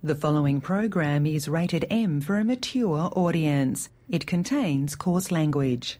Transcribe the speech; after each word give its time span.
The 0.00 0.14
following 0.14 0.60
program 0.60 1.26
is 1.26 1.48
rated 1.48 1.84
M 1.90 2.20
for 2.20 2.38
a 2.38 2.44
mature 2.44 3.10
audience. 3.16 3.88
It 4.08 4.28
contains 4.28 4.94
coarse 4.94 5.32
language. 5.32 5.98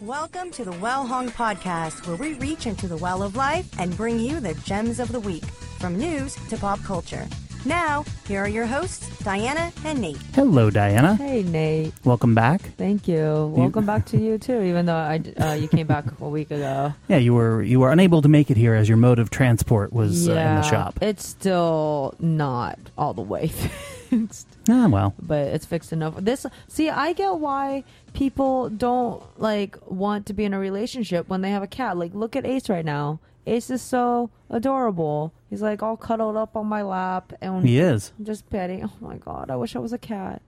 Welcome 0.00 0.50
to 0.52 0.64
the 0.64 0.72
Well 0.72 1.06
Hung 1.06 1.28
Podcast, 1.28 2.06
where 2.06 2.16
we 2.16 2.32
reach 2.38 2.66
into 2.66 2.88
the 2.88 2.96
well 2.96 3.22
of 3.22 3.36
life 3.36 3.68
and 3.78 3.94
bring 3.94 4.18
you 4.18 4.40
the 4.40 4.54
gems 4.54 5.00
of 5.00 5.12
the 5.12 5.20
week, 5.20 5.44
from 5.78 5.98
news 5.98 6.34
to 6.48 6.56
pop 6.56 6.82
culture. 6.82 7.28
Now, 7.68 8.06
here 8.26 8.40
are 8.40 8.48
your 8.48 8.64
hosts, 8.64 9.22
Diana 9.22 9.70
and 9.84 10.00
Nate. 10.00 10.16
Hello, 10.34 10.70
Diana. 10.70 11.16
Hey, 11.16 11.42
Nate. 11.42 11.92
Welcome 12.02 12.34
back. 12.34 12.62
Thank 12.78 13.06
you. 13.06 13.52
Welcome 13.54 13.84
back 13.84 14.06
to 14.06 14.18
you 14.18 14.38
too. 14.38 14.62
Even 14.62 14.86
though 14.86 14.96
I 14.96 15.20
uh, 15.38 15.52
you 15.52 15.68
came 15.68 15.86
back 15.86 16.06
a 16.18 16.28
week 16.28 16.50
ago. 16.50 16.94
Yeah, 17.08 17.18
you 17.18 17.34
were 17.34 17.62
you 17.62 17.80
were 17.80 17.90
unable 17.92 18.22
to 18.22 18.28
make 18.28 18.50
it 18.50 18.56
here 18.56 18.74
as 18.74 18.88
your 18.88 18.96
mode 18.96 19.18
of 19.18 19.28
transport 19.28 19.92
was 19.92 20.30
uh, 20.30 20.32
in 20.32 20.36
the 20.56 20.62
shop. 20.62 20.98
It's 21.02 21.26
still 21.26 22.14
not 22.18 22.78
all 22.96 23.12
the 23.12 23.20
way 23.20 23.48
fixed, 24.08 24.46
Ah, 24.70 24.88
well, 24.88 25.14
but 25.20 25.48
it's 25.48 25.66
fixed 25.66 25.92
enough. 25.92 26.14
This 26.16 26.46
see, 26.68 26.88
I 26.88 27.12
get 27.12 27.34
why 27.34 27.84
people 28.14 28.70
don't 28.70 29.22
like 29.38 29.76
want 29.86 30.24
to 30.26 30.32
be 30.32 30.44
in 30.44 30.54
a 30.54 30.58
relationship 30.58 31.28
when 31.28 31.42
they 31.42 31.50
have 31.50 31.62
a 31.62 31.66
cat. 31.66 31.98
Like, 31.98 32.14
look 32.14 32.34
at 32.34 32.46
Ace 32.46 32.70
right 32.70 32.84
now. 32.84 33.20
Ace 33.46 33.70
is 33.70 33.82
so 33.82 34.30
adorable. 34.50 35.32
He's 35.48 35.62
like 35.62 35.82
all 35.82 35.96
cuddled 35.96 36.36
up 36.36 36.56
on 36.56 36.66
my 36.66 36.82
lap 36.82 37.32
and 37.40 37.66
he 37.66 37.78
is 37.78 38.12
just 38.22 38.48
petting. 38.50 38.84
Oh 38.84 38.92
my 39.00 39.16
god, 39.16 39.50
I 39.50 39.56
wish 39.56 39.74
I 39.74 39.78
was 39.78 39.92
a 39.92 39.98
cat. 39.98 40.42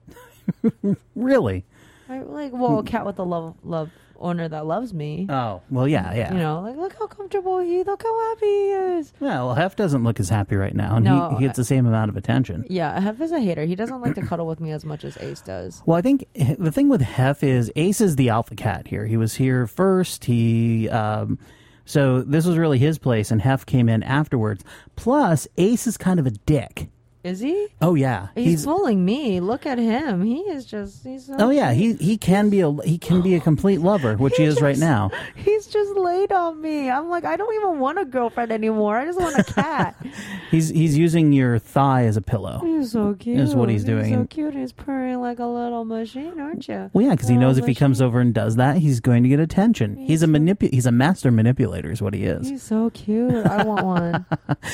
really. 1.15 1.65
I 2.09 2.21
like 2.23 2.53
well, 2.53 2.81
a 2.81 2.83
cat 2.83 3.07
with 3.07 3.19
a 3.19 3.23
love 3.23 3.55
love 3.63 3.91
owner 4.21 4.49
that 4.49 4.67
loves 4.67 4.93
me. 4.93 5.27
Oh, 5.29 5.63
well, 5.71 5.89
yeah, 5.89 6.13
yeah. 6.15 6.33
You 6.33 6.39
know, 6.39 6.61
like 6.61 6.77
look 6.77 6.95
how 6.99 7.07
comfortable 7.07 7.59
he, 7.61 7.83
look 7.83 8.03
how 8.03 8.29
happy 8.29 8.47
he 8.47 8.71
is. 8.71 9.13
Yeah, 9.21 9.45
well, 9.45 9.55
Hef 9.55 9.77
doesn't 9.77 10.05
look 10.05 10.21
as 10.21 10.29
happy 10.29 10.57
right 10.57 10.75
now, 10.75 10.97
and 10.97 11.05
No, 11.05 11.31
he, 11.31 11.37
he 11.37 11.45
gets 11.47 11.57
the 11.57 11.65
same 11.65 11.87
amount 11.87 12.11
of 12.11 12.17
attention. 12.17 12.67
Yeah, 12.69 12.99
Hef 13.01 13.21
is 13.21 13.33
a 13.33 13.41
hater. 13.41 13.65
He 13.65 13.75
doesn't 13.75 14.01
like 14.01 14.15
to 14.17 14.23
cuddle 14.23 14.47
with 14.47 14.61
me 14.61 14.73
as 14.73 14.85
much 14.85 15.05
as 15.05 15.17
Ace 15.19 15.41
does. 15.41 15.83
Well, 15.87 15.97
I 15.97 16.03
think 16.03 16.27
the 16.35 16.71
thing 16.71 16.89
with 16.89 17.01
Hef 17.01 17.43
is 17.43 17.73
Ace 17.77 18.01
is 18.01 18.17
the 18.17 18.29
alpha 18.29 18.55
cat 18.55 18.89
here. 18.89 19.07
He 19.07 19.17
was 19.17 19.35
here 19.35 19.67
first. 19.67 20.27
He 20.27 20.89
um, 20.91 21.39
so 21.85 22.23
this 22.23 22.47
was 22.47 22.59
really 22.59 22.79
his 22.79 22.99
place, 22.99 23.31
and 23.31 23.43
Hef 23.43 23.67
came 23.67 23.89
in 23.89 24.03
afterwards. 24.03 24.65
Plus, 24.97 25.49
Ace 25.57 25.87
is 25.87 25.97
kind 25.97 26.21
of 26.21 26.27
a 26.27 26.31
dick. 26.31 26.89
Is 27.23 27.41
he? 27.41 27.69
Oh 27.83 27.95
yeah, 27.95 28.29
He's, 28.35 28.65
fooling 28.65 29.05
me. 29.05 29.41
Look 29.41 29.67
at 29.67 29.77
him. 29.79 30.23
He 30.25 30.39
is 30.41 30.65
just. 30.65 31.05
He's. 31.05 31.27
So 31.27 31.37
Oh 31.39 31.51
yeah, 31.51 31.73
he 31.73 31.95
he 31.95 32.17
can 32.17 32.49
be 32.49 32.61
a 32.61 32.73
he 32.83 32.97
can 32.97 33.21
be 33.21 33.35
a 33.35 33.41
complete 33.41 33.81
lover, 33.81 34.17
which 34.17 34.37
he 34.39 34.45
is 34.45 34.63
right 34.63 34.79
now. 34.79 35.11
He's 35.35 35.67
just 35.67 35.95
laid 35.97 36.33
on 36.33 36.61
me. 36.63 36.89
I'm 36.91 37.11
like, 37.11 37.25
I 37.25 37.37
don't 37.37 37.55
even 37.57 37.79
want 37.79 37.99
a 37.99 38.07
girlfriend 38.07 38.51
anymore. 38.53 38.97
I 38.97 39.05
just 39.05 39.21
want 39.21 39.37
a 39.39 39.45
cat. 39.45 39.97
He's 40.51 40.69
he's 40.71 40.99
using 40.99 41.33
your 41.33 41.61
thigh 41.61 42.07
as 42.07 42.17
a 42.17 42.21
pillow. 42.23 42.61
he's 42.65 42.91
so 42.91 43.15
cute. 43.15 43.39
Is 43.39 43.55
what 43.55 43.69
he's 43.69 43.85
doing. 43.85 44.13
so 44.13 44.25
cute. 44.25 44.53
He's 44.53 44.73
purring 44.73 45.21
like 45.21 45.39
a 45.39 45.47
little 45.47 45.85
machine, 45.85 46.41
aren't 46.41 46.67
you? 46.67 46.91
Well, 46.93 47.05
yeah, 47.05 47.13
because 47.13 47.29
he 47.29 47.37
knows 47.37 47.57
if 47.57 47.67
he 47.67 47.75
comes 47.75 48.03
over 48.03 48.19
and 48.21 48.35
does 48.35 48.57
that, 48.57 48.79
he's 48.79 48.99
going 48.99 49.23
to 49.23 49.29
get 49.29 49.39
attention. 49.39 49.97
He's 49.97 50.25
a 50.25 50.27
manipu- 50.27 50.73
He's 50.73 50.87
a 50.87 50.93
master 50.93 51.31
manipulator, 51.31 51.93
is 51.93 52.03
what 52.03 52.15
he 52.15 52.25
is. 52.25 52.49
He's 52.49 52.65
so 52.65 52.91
cute. 52.91 53.47
I 53.47 53.63
want 53.63 53.87
one. 53.87 54.27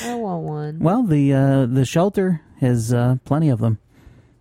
I 0.03 0.15
want 0.15 0.43
one. 0.43 0.79
Well, 0.87 1.03
the 1.03 1.33
uh, 1.33 1.65
the 1.67 1.85
shelter 1.85 2.36
has 2.59 2.93
uh, 2.93 3.17
plenty 3.25 3.49
of 3.49 3.59
them. 3.59 3.79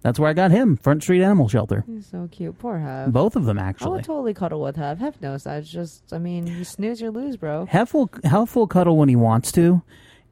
That's 0.02 0.20
where 0.20 0.30
I 0.30 0.34
got 0.34 0.52
him, 0.52 0.76
Front 0.76 1.02
Street 1.02 1.22
Animal 1.22 1.48
Shelter. 1.48 1.82
He's 1.84 2.06
so 2.06 2.28
cute. 2.30 2.58
Poor 2.60 2.78
Hef. 2.78 3.10
Both 3.10 3.34
of 3.34 3.44
them, 3.44 3.58
actually. 3.58 3.86
I 3.88 3.90
would 3.90 4.04
totally 4.04 4.34
cuddle 4.34 4.60
with 4.60 4.76
Hef. 4.76 4.98
Hef 4.98 5.20
knows 5.20 5.44
that. 5.44 5.58
It's 5.58 5.68
just, 5.68 6.12
I 6.12 6.18
mean, 6.18 6.46
you 6.46 6.62
snooze, 6.62 7.00
you 7.00 7.10
lose, 7.10 7.36
bro. 7.36 7.66
Hef 7.66 7.92
will, 7.92 8.08
Hef 8.22 8.54
will 8.54 8.68
cuddle 8.68 8.96
when 8.96 9.08
he 9.08 9.16
wants 9.16 9.50
to, 9.52 9.82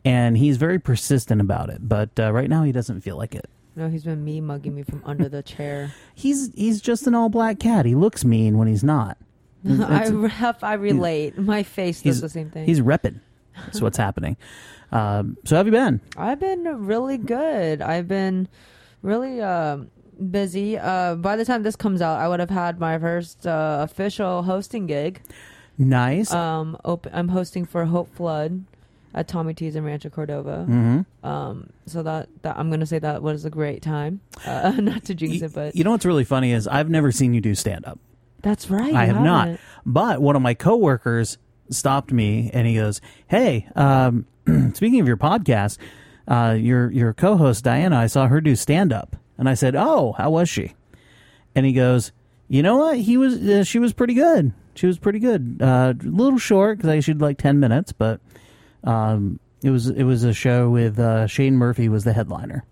and 0.05 0.38
he's 0.38 0.58
very 0.58 0.78
persistent 0.78 1.40
about 1.40 1.70
it. 1.70 1.88
But 1.88 2.10
uh, 2.20 2.32
right 2.32 2.48
now, 2.48 2.62
he 2.62 2.70
doesn't 2.70 3.00
feel 3.00 3.16
like 3.16 3.34
it. 3.34 3.50
No, 3.74 3.88
he's 3.88 4.05
been 4.05 4.24
me 4.24 4.40
mugging 4.40 4.77
me 4.77 4.84
from 4.84 5.02
under 5.05 5.28
the 5.28 5.42
chair. 5.42 5.92
He's 6.14 6.55
he's 6.55 6.80
just 6.80 7.08
an 7.08 7.16
all 7.16 7.28
black 7.28 7.58
cat. 7.58 7.84
He 7.86 7.96
looks 7.96 8.24
mean 8.24 8.56
when 8.56 8.68
he's 8.68 8.84
not. 8.84 9.18
I 9.68 10.08
Hef, 10.28 10.62
I 10.62 10.74
relate. 10.74 11.36
My 11.36 11.64
face 11.64 12.00
does 12.00 12.20
the 12.20 12.28
same 12.28 12.50
thing. 12.50 12.67
He's 12.67 12.80
repping. 12.80 13.18
That's 13.67 13.81
what's 13.81 13.97
happening. 13.97 14.37
Um, 14.92 15.37
so, 15.45 15.57
how 15.57 15.61
have 15.61 15.67
you 15.67 15.73
been? 15.73 16.01
I've 16.17 16.41
been 16.41 16.65
really 16.87 17.19
good. 17.19 17.83
I've 17.83 18.09
been 18.09 18.48
really 19.03 19.41
um 19.41 19.91
busy. 20.31 20.79
Uh, 20.79 21.17
by 21.17 21.37
the 21.37 21.45
time 21.45 21.63
this 21.63 21.77
comes 21.77 22.01
out, 22.01 22.19
I 22.20 22.29
would 22.29 22.41
have 22.41 22.51
had 22.51 22.79
my 22.79 22.98
first 22.98 23.47
uh, 23.47 23.79
official 23.83 24.42
hosting 24.42 24.87
gig. 24.87 25.20
Nice. 25.77 26.33
Um, 26.33 26.77
op- 26.85 27.09
I'm 27.13 27.29
hosting 27.29 27.65
for 27.65 27.85
Hope 27.85 28.15
Flood 28.15 28.65
at 29.13 29.29
Tommy 29.29 29.55
T's 29.55 29.77
in 29.77 29.85
Rancho 29.85 30.09
Cordova. 30.11 30.67
mm-hmm. 30.69 31.27
Um, 31.27 31.71
so 31.86 32.03
that, 32.03 32.29
that 32.42 32.57
I'm 32.57 32.71
gonna 32.71 32.86
say 32.86 32.98
that 32.98 33.23
was 33.23 33.45
a 33.45 33.51
great 33.51 33.83
time. 33.83 34.21
Uh, 34.47 34.71
not 34.79 35.05
to 35.05 35.15
jinx 35.15 35.41
You, 35.41 35.47
it, 35.47 35.55
but 35.55 35.75
you 35.75 35.85
know 35.85 35.91
what's 35.91 36.05
really 36.05 36.25
funny 36.25 36.53
is 36.53 36.69
I've 36.69 36.91
never 36.91 37.11
seen 37.11 37.35
you 37.35 37.41
do 37.41 37.55
stand 37.55 37.85
up. 37.86 37.98
that's 38.42 38.71
right. 38.71 38.95
I 38.95 39.07
have 39.07 39.21
not. 39.21 39.47
haven't. 39.47 39.61
But 39.86 40.23
one 40.23 40.36
of 40.36 40.42
my 40.42 40.55
coworkers 40.55 41.39
stopped 41.70 42.13
me 42.13 42.51
and 42.52 42.67
he 42.67 42.75
goes, 42.75 43.01
"Hey, 43.27 43.67
um, 43.75 44.27
speaking 44.75 45.01
of 45.01 45.08
your 45.08 45.17
podcast, 45.17 45.79
uh, 46.29 46.57
your 46.58 46.91
your 46.91 47.13
co-host 47.13 47.64
Diana, 47.64 47.97
I 47.97 48.07
saw 48.07 48.27
her 48.27 48.41
do 48.41 48.57
stand 48.57 48.92
up." 48.92 49.17
And 49.39 49.48
I 49.48 49.55
said, 49.55 49.74
"Oh, 49.77 50.13
how 50.13 50.30
was 50.30 50.48
she?" 50.48 50.74
And 51.55 51.67
he 51.67 51.73
goes, 51.73 52.13
"You 52.48 52.63
know 52.63 52.77
what? 52.77 52.98
He 52.98 53.17
was 53.17 53.36
uh, 53.36 53.64
she 53.64 53.79
was 53.79 53.92
pretty 53.92 54.14
good. 54.14 54.53
She 54.74 54.86
was 54.86 54.98
pretty 54.98 55.19
good. 55.19 55.58
Uh, 55.61 55.95
a 55.98 56.07
little 56.07 56.39
short 56.39 56.79
because 56.79 56.91
I 56.91 57.01
should 57.01 57.20
like 57.20 57.39
10 57.39 57.61
minutes, 57.61 57.92
but 57.92 58.20
um, 58.83 59.39
it 59.63 59.70
was 59.70 59.89
it 59.89 60.05
was 60.05 60.24
a 60.24 60.33
show 60.33 60.69
with 60.69 60.98
uh, 60.98 61.27
Shane 61.27 61.57
Murphy 61.57 61.89
was 61.89 62.05
the 62.05 62.13
headliner. 62.13 62.64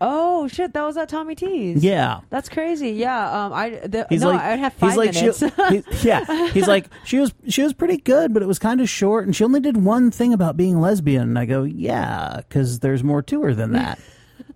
Oh 0.00 0.48
shit, 0.48 0.72
that 0.72 0.82
was 0.82 0.96
at 0.96 1.08
Tommy 1.08 1.34
T's. 1.34 1.84
Yeah. 1.84 2.20
That's 2.30 2.48
crazy. 2.48 2.90
Yeah. 2.92 3.44
Um. 3.46 3.52
I. 3.52 3.70
The, 3.70 4.06
He's 4.08 4.22
no, 4.22 4.30
like, 4.30 4.40
I'd 4.40 4.58
have 4.58 4.72
five 4.72 4.90
he's 4.90 4.96
like, 4.96 5.14
minutes. 5.14 5.38
She, 5.38 5.48
he- 6.00 6.08
yeah, 6.08 6.48
he's 6.52 6.66
like, 6.66 6.86
she 7.04 7.18
was, 7.18 7.34
she 7.48 7.62
was 7.62 7.72
pretty 7.74 7.98
good, 7.98 8.32
but 8.32 8.42
it 8.42 8.46
was 8.46 8.58
kind 8.58 8.80
of 8.80 8.88
short, 8.88 9.26
and 9.26 9.36
she 9.36 9.44
only 9.44 9.60
did 9.60 9.76
one 9.76 10.10
thing 10.10 10.32
about 10.32 10.56
being 10.56 10.80
lesbian. 10.80 11.22
And 11.22 11.38
I 11.38 11.44
go, 11.44 11.64
yeah, 11.64 12.36
because 12.38 12.78
there's 12.78 13.04
more 13.04 13.20
to 13.22 13.42
her 13.42 13.54
than 13.54 13.72
that. 13.72 13.98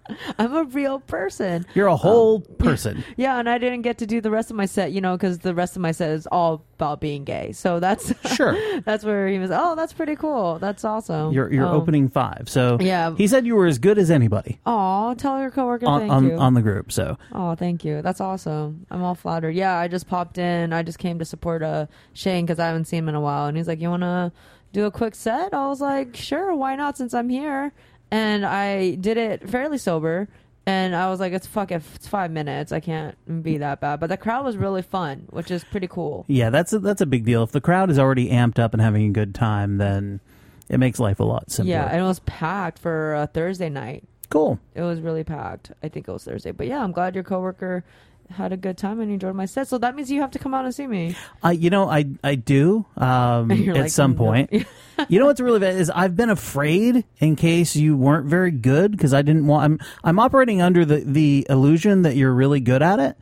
I'm 0.38 0.54
a 0.54 0.64
real 0.64 1.00
person. 1.00 1.66
You're 1.74 1.86
a 1.86 1.96
whole 1.96 2.40
person. 2.58 3.04
Yeah, 3.16 3.38
and 3.38 3.48
I 3.48 3.58
didn't 3.58 3.82
get 3.82 3.98
to 3.98 4.06
do 4.06 4.20
the 4.20 4.30
rest 4.30 4.50
of 4.50 4.56
my 4.56 4.66
set, 4.66 4.92
you 4.92 5.00
know, 5.00 5.16
because 5.16 5.38
the 5.38 5.54
rest 5.54 5.76
of 5.76 5.82
my 5.82 5.92
set 5.92 6.10
is 6.10 6.26
all 6.30 6.64
about 6.74 7.00
being 7.00 7.24
gay. 7.24 7.52
So 7.52 7.80
that's 7.80 8.12
Sure, 8.34 8.56
that's 8.82 9.04
where 9.04 9.28
he 9.28 9.38
was. 9.38 9.50
Oh, 9.52 9.74
that's 9.76 9.92
pretty 9.92 10.16
cool. 10.16 10.58
That's 10.58 10.84
awesome. 10.84 11.32
you're 11.32 11.52
you're 11.52 11.66
oh. 11.66 11.72
opening 11.72 12.08
five. 12.08 12.44
So 12.48 12.78
Yeah. 12.80 13.14
he 13.16 13.26
said 13.26 13.46
you 13.46 13.54
were 13.54 13.66
as 13.66 13.78
good 13.78 13.98
as 13.98 14.10
anybody 14.10 14.58
Aw, 14.66 15.14
tell 15.14 15.40
your 15.40 15.50
coworker 15.50 15.86
on 15.86 16.00
thank 16.00 16.12
on, 16.12 16.26
you. 16.26 16.36
on 16.36 16.54
the 16.54 16.62
group. 16.62 16.90
So 16.92 17.16
Oh, 17.32 17.54
thank 17.54 17.84
you. 17.84 18.02
That's 18.02 18.20
awesome. 18.20 18.86
I'm 18.90 19.02
all 19.02 19.14
flattered. 19.14 19.54
Yeah, 19.54 19.78
I 19.78 19.88
just 19.88 20.08
popped 20.08 20.38
in. 20.38 20.72
I 20.72 20.82
just 20.82 20.98
came 20.98 21.18
to 21.18 21.24
support 21.24 21.62
uh, 21.62 21.86
Shane 22.12 22.44
because 22.44 22.58
I 22.58 22.66
haven't 22.66 22.86
seen 22.86 23.00
him 23.00 23.08
in 23.08 23.14
a 23.14 23.20
while. 23.20 23.46
And 23.46 23.56
he's 23.56 23.68
like, 23.68 23.80
You 23.80 23.90
want 23.90 24.02
to 24.02 24.32
do 24.72 24.84
a 24.86 24.90
quick 24.90 25.14
set? 25.14 25.54
I 25.54 25.68
was 25.68 25.80
like, 25.80 26.16
Sure, 26.16 26.54
why 26.54 26.74
not 26.76 26.96
since 26.98 27.14
I'm 27.14 27.28
here? 27.28 27.72
And 28.14 28.46
I 28.46 28.94
did 28.94 29.16
it 29.16 29.48
fairly 29.48 29.78
sober. 29.78 30.28
And 30.66 30.94
I 30.96 31.10
was 31.10 31.20
like, 31.20 31.32
It's 31.32 31.46
fuck 31.46 31.72
it. 31.72 31.82
It's 31.96 32.06
five 32.06 32.30
minutes. 32.30 32.70
I 32.72 32.80
can't 32.80 33.16
be 33.42 33.58
that 33.58 33.80
bad. 33.80 34.00
But 34.00 34.06
the 34.08 34.16
crowd 34.16 34.44
was 34.44 34.56
really 34.56 34.82
fun, 34.82 35.26
which 35.30 35.50
is 35.50 35.64
pretty 35.64 35.88
cool. 35.88 36.24
yeah, 36.28 36.50
that's 36.50 36.72
a, 36.72 36.78
that's 36.78 37.00
a 37.02 37.06
big 37.06 37.24
deal. 37.24 37.42
If 37.42 37.50
the 37.52 37.60
crowd 37.60 37.90
is 37.90 37.98
already 37.98 38.30
amped 38.30 38.58
up 38.58 38.72
and 38.72 38.80
having 38.80 39.04
a 39.06 39.10
good 39.12 39.34
time, 39.34 39.78
then 39.78 40.20
it 40.68 40.78
makes 40.78 40.98
life 40.98 41.20
a 41.20 41.24
lot 41.24 41.50
simpler. 41.50 41.72
Yeah, 41.74 41.86
and 41.90 42.00
it 42.00 42.04
was 42.04 42.20
packed 42.20 42.78
for 42.78 43.14
a 43.14 43.26
Thursday 43.26 43.68
night. 43.68 44.04
cool. 44.30 44.58
It 44.74 44.82
was 44.82 45.00
really 45.00 45.24
packed. 45.24 45.72
I 45.82 45.88
think 45.88 46.08
it 46.08 46.12
was 46.12 46.24
Thursday. 46.24 46.52
But 46.52 46.66
yeah, 46.68 46.82
I'm 46.82 46.92
glad 46.92 47.14
your 47.14 47.24
coworker 47.24 47.84
had 48.30 48.52
a 48.52 48.56
good 48.56 48.76
time 48.76 49.00
and 49.00 49.10
enjoyed 49.10 49.34
my 49.34 49.46
set. 49.46 49.68
So 49.68 49.78
that 49.78 49.94
means 49.94 50.10
you 50.10 50.20
have 50.20 50.30
to 50.32 50.38
come 50.38 50.54
out 50.54 50.64
and 50.64 50.74
see 50.74 50.86
me. 50.86 51.14
I, 51.42 51.52
you 51.52 51.70
know, 51.70 51.88
I 51.88 52.06
I 52.22 52.34
do 52.34 52.86
um, 52.96 53.50
at 53.50 53.66
like, 53.66 53.90
some 53.90 54.12
"No." 54.12 54.18
point. 54.18 54.52
you 55.08 55.18
know 55.18 55.26
what's 55.26 55.40
really 55.40 55.60
bad 55.60 55.76
is 55.76 55.90
I've 55.90 56.16
been 56.16 56.30
afraid 56.30 57.04
in 57.18 57.36
case 57.36 57.76
you 57.76 57.96
weren't 57.96 58.26
very 58.26 58.50
good 58.50 58.92
because 58.92 59.14
I 59.14 59.22
didn't 59.22 59.46
want. 59.46 59.64
I'm 59.64 59.88
I'm 60.02 60.18
operating 60.18 60.62
under 60.62 60.84
the 60.84 60.98
the 61.04 61.46
illusion 61.48 62.02
that 62.02 62.16
you're 62.16 62.32
really 62.32 62.60
good 62.60 62.82
at 62.82 63.00
it, 63.00 63.16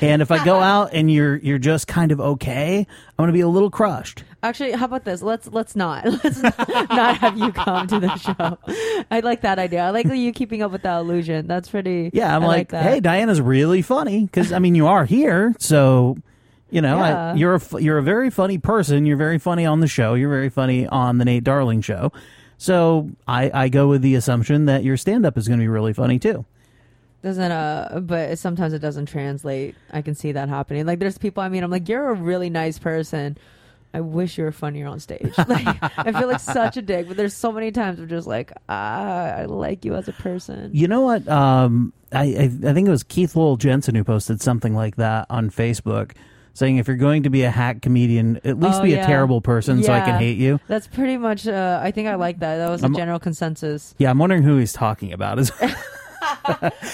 and 0.00 0.22
if 0.22 0.30
I 0.30 0.44
go 0.44 0.60
out 0.60 0.90
and 0.92 1.10
you're 1.10 1.36
you're 1.36 1.58
just 1.58 1.86
kind 1.86 2.12
of 2.12 2.20
okay, 2.20 2.78
I'm 2.78 3.16
going 3.16 3.28
to 3.28 3.32
be 3.32 3.40
a 3.40 3.48
little 3.48 3.70
crushed. 3.70 4.24
Actually, 4.44 4.72
how 4.72 4.84
about 4.84 5.04
this? 5.04 5.22
Let's 5.22 5.48
let's 5.48 5.74
not 5.74 6.04
let's 6.24 6.42
not, 6.42 7.16
have 7.16 7.38
you 7.38 7.50
come 7.50 7.86
to 7.86 7.98
the 7.98 8.14
show. 8.18 8.58
I 9.10 9.20
like 9.20 9.40
that 9.40 9.58
idea. 9.58 9.82
I 9.84 9.88
like 9.90 10.04
you 10.06 10.32
keeping 10.32 10.60
up 10.60 10.70
with 10.70 10.82
that 10.82 10.98
illusion. 10.98 11.46
That's 11.46 11.70
pretty. 11.70 12.10
Yeah, 12.12 12.36
I'm 12.36 12.44
I 12.44 12.46
like, 12.46 12.68
that. 12.68 12.82
hey, 12.82 13.00
Diana's 13.00 13.40
really 13.40 13.80
funny 13.80 14.24
because 14.24 14.52
I 14.52 14.58
mean 14.58 14.74
you 14.74 14.86
are 14.86 15.06
here, 15.06 15.54
so 15.58 16.18
you 16.70 16.82
know 16.82 16.98
I, 16.98 17.34
you're 17.34 17.54
a 17.54 17.80
you're 17.80 17.96
a 17.96 18.02
very 18.02 18.28
funny 18.28 18.58
person. 18.58 19.06
You're 19.06 19.16
very 19.16 19.38
funny 19.38 19.64
on 19.64 19.80
the 19.80 19.88
show. 19.88 20.12
You're 20.12 20.28
very 20.28 20.50
funny 20.50 20.86
on 20.86 21.16
the 21.16 21.24
Nate 21.24 21.42
Darling 21.44 21.80
show. 21.80 22.12
So 22.58 23.08
I 23.26 23.50
I 23.52 23.68
go 23.70 23.88
with 23.88 24.02
the 24.02 24.14
assumption 24.14 24.66
that 24.66 24.84
your 24.84 24.98
stand 24.98 25.24
up 25.24 25.38
is 25.38 25.48
going 25.48 25.58
to 25.58 25.64
be 25.64 25.68
really 25.68 25.94
funny 25.94 26.18
too. 26.18 26.44
doesn't 27.22 27.50
uh 27.50 28.00
but 28.02 28.38
sometimes 28.38 28.74
it 28.74 28.80
doesn't 28.80 29.06
translate 29.06 29.74
i 29.90 30.02
can 30.02 30.14
see 30.14 30.32
that 30.32 30.50
happening 30.50 30.84
like 30.84 30.98
there's 30.98 31.16
people 31.16 31.42
i 31.42 31.48
mean 31.48 31.64
i'm 31.64 31.70
like 31.70 31.88
you're 31.88 32.10
a 32.10 32.14
really 32.14 32.50
nice 32.50 32.78
person 32.78 33.38
I 33.94 34.00
wish 34.00 34.36
you 34.36 34.44
were 34.44 34.52
funnier 34.52 34.86
on 34.88 34.98
stage. 35.00 35.32
Like 35.48 35.78
I 35.98 36.12
feel 36.12 36.26
like 36.28 36.40
such 36.40 36.76
a 36.76 36.82
dick, 36.82 37.06
but 37.08 37.16
there's 37.16 37.32
so 37.34 37.52
many 37.52 37.70
times 37.70 37.98
I'm 38.00 38.08
just 38.08 38.26
like, 38.26 38.52
ah, 38.68 39.26
I 39.36 39.44
like 39.46 39.84
you 39.84 39.94
as 39.94 40.08
a 40.08 40.12
person. 40.12 40.70
You 40.74 40.88
know 40.88 41.02
what? 41.02 41.26
Um, 41.28 41.92
I, 42.12 42.22
I 42.24 42.42
I 42.68 42.72
think 42.74 42.88
it 42.88 42.90
was 42.90 43.04
Keith 43.04 43.36
Lowell 43.36 43.56
Jensen 43.56 43.94
who 43.94 44.02
posted 44.04 44.42
something 44.42 44.74
like 44.74 44.96
that 44.96 45.26
on 45.30 45.48
Facebook, 45.50 46.12
saying 46.54 46.78
if 46.78 46.88
you're 46.88 46.96
going 46.96 47.22
to 47.22 47.30
be 47.30 47.42
a 47.44 47.50
hack 47.50 47.82
comedian, 47.82 48.40
at 48.44 48.58
least 48.58 48.80
Oh, 48.80 48.82
be 48.82 48.90
yeah. 48.90 49.04
a 49.04 49.06
terrible 49.06 49.40
person 49.40 49.82
so 49.82 49.92
I 49.92 50.00
can 50.00 50.18
hate 50.18 50.38
you. 50.38 50.58
That's 50.66 50.86
pretty 50.88 51.16
much. 51.16 51.46
Uh, 51.46 51.80
I 51.82 51.90
think 51.92 52.08
I 52.08 52.16
like 52.16 52.40
that. 52.40 52.56
That 52.56 52.70
was 52.70 52.82
a 52.82 52.88
general 52.88 53.18
consensus. 53.20 53.94
Yeah, 53.98 54.10
I'm 54.10 54.18
wondering 54.18 54.42
who 54.42 54.56
he's 54.58 54.72
talking 54.72 55.12
about. 55.12 55.38
Is 55.38 55.52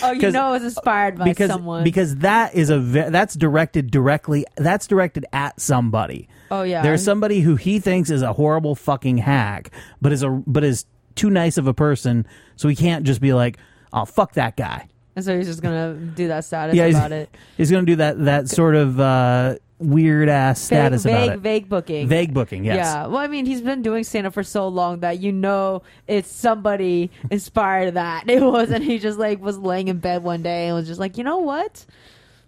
Oh, 0.03 0.13
you 0.13 0.31
know, 0.31 0.49
it 0.51 0.61
was 0.61 0.65
inspired 0.65 1.17
by 1.19 1.25
because 1.25 1.51
someone. 1.51 1.85
because 1.85 2.17
that 2.17 2.55
is 2.55 2.71
a 2.71 2.79
ve- 2.79 3.11
that's 3.11 3.35
directed 3.35 3.91
directly 3.91 4.45
that's 4.57 4.87
directed 4.87 5.25
at 5.33 5.61
somebody. 5.61 6.29
Oh 6.51 6.63
yeah, 6.63 6.83
There's 6.83 7.03
somebody 7.05 7.41
who 7.41 7.57
he 7.57 7.79
thinks 7.79 8.11
is 8.11 8.23
a 8.23 8.33
horrible 8.33 8.75
fucking 8.75 9.19
hack, 9.19 9.71
but 10.01 10.13
is 10.13 10.23
a 10.23 10.31
but 10.47 10.65
is 10.65 10.87
too 11.15 11.31
nice 11.31 11.59
of 11.59 11.67
a 11.67 11.75
person, 11.75 12.27
so 12.57 12.69
he 12.69 12.77
can't 12.77 13.05
just 13.05 13.21
be 13.21 13.33
like, 13.33 13.59
"Oh, 13.93 14.05
fuck 14.05 14.35
that 14.35 14.57
guy." 14.57 14.89
and 15.17 15.25
so 15.25 15.37
he's 15.37 15.47
just 15.49 15.61
gonna 15.61 15.95
do 15.95 16.29
that 16.29 16.45
status 16.45 16.75
Yeah, 16.77 16.87
about 16.87 17.13
it. 17.13 17.29
He's 17.57 17.71
going 17.71 17.85
to 17.85 17.93
do 17.93 17.97
that 17.97 18.25
that 18.27 18.49
sort 18.49 18.77
of 18.77 19.01
uh, 19.01 19.57
weird 19.79 20.29
ass 20.29 20.61
status 20.61 21.03
vague, 21.03 21.13
about 21.13 21.21
vague, 21.27 21.31
it. 21.33 21.41
vague 21.41 21.69
booking. 21.69 22.09
Vague 22.09 22.33
booking, 22.33 22.65
yes. 22.65 22.77
Yeah. 22.77 23.07
Well, 23.07 23.19
I 23.19 23.27
mean, 23.27 23.45
he's 23.45 23.61
been 23.61 23.83
doing 23.83 24.05
stand 24.05 24.27
up 24.29 24.35
for 24.35 24.45
so 24.45 24.69
long 24.69 25.01
that 25.01 25.19
you 25.19 25.33
know 25.33 25.83
it's 26.07 26.31
somebody 26.31 27.11
inspired 27.31 27.95
that. 27.95 28.25
It 28.31 28.41
wasn't 28.43 28.85
he 28.85 28.99
just 28.99 29.19
like 29.19 29.41
was 29.43 29.59
laying 29.59 29.89
in 29.89 29.99
bed 29.99 30.23
one 30.23 30.43
day 30.43 30.69
and 30.69 30.77
was 30.77 30.87
just 30.87 31.01
like, 31.01 31.19
you 31.19 31.25
know 31.25 31.39
what? 31.39 31.85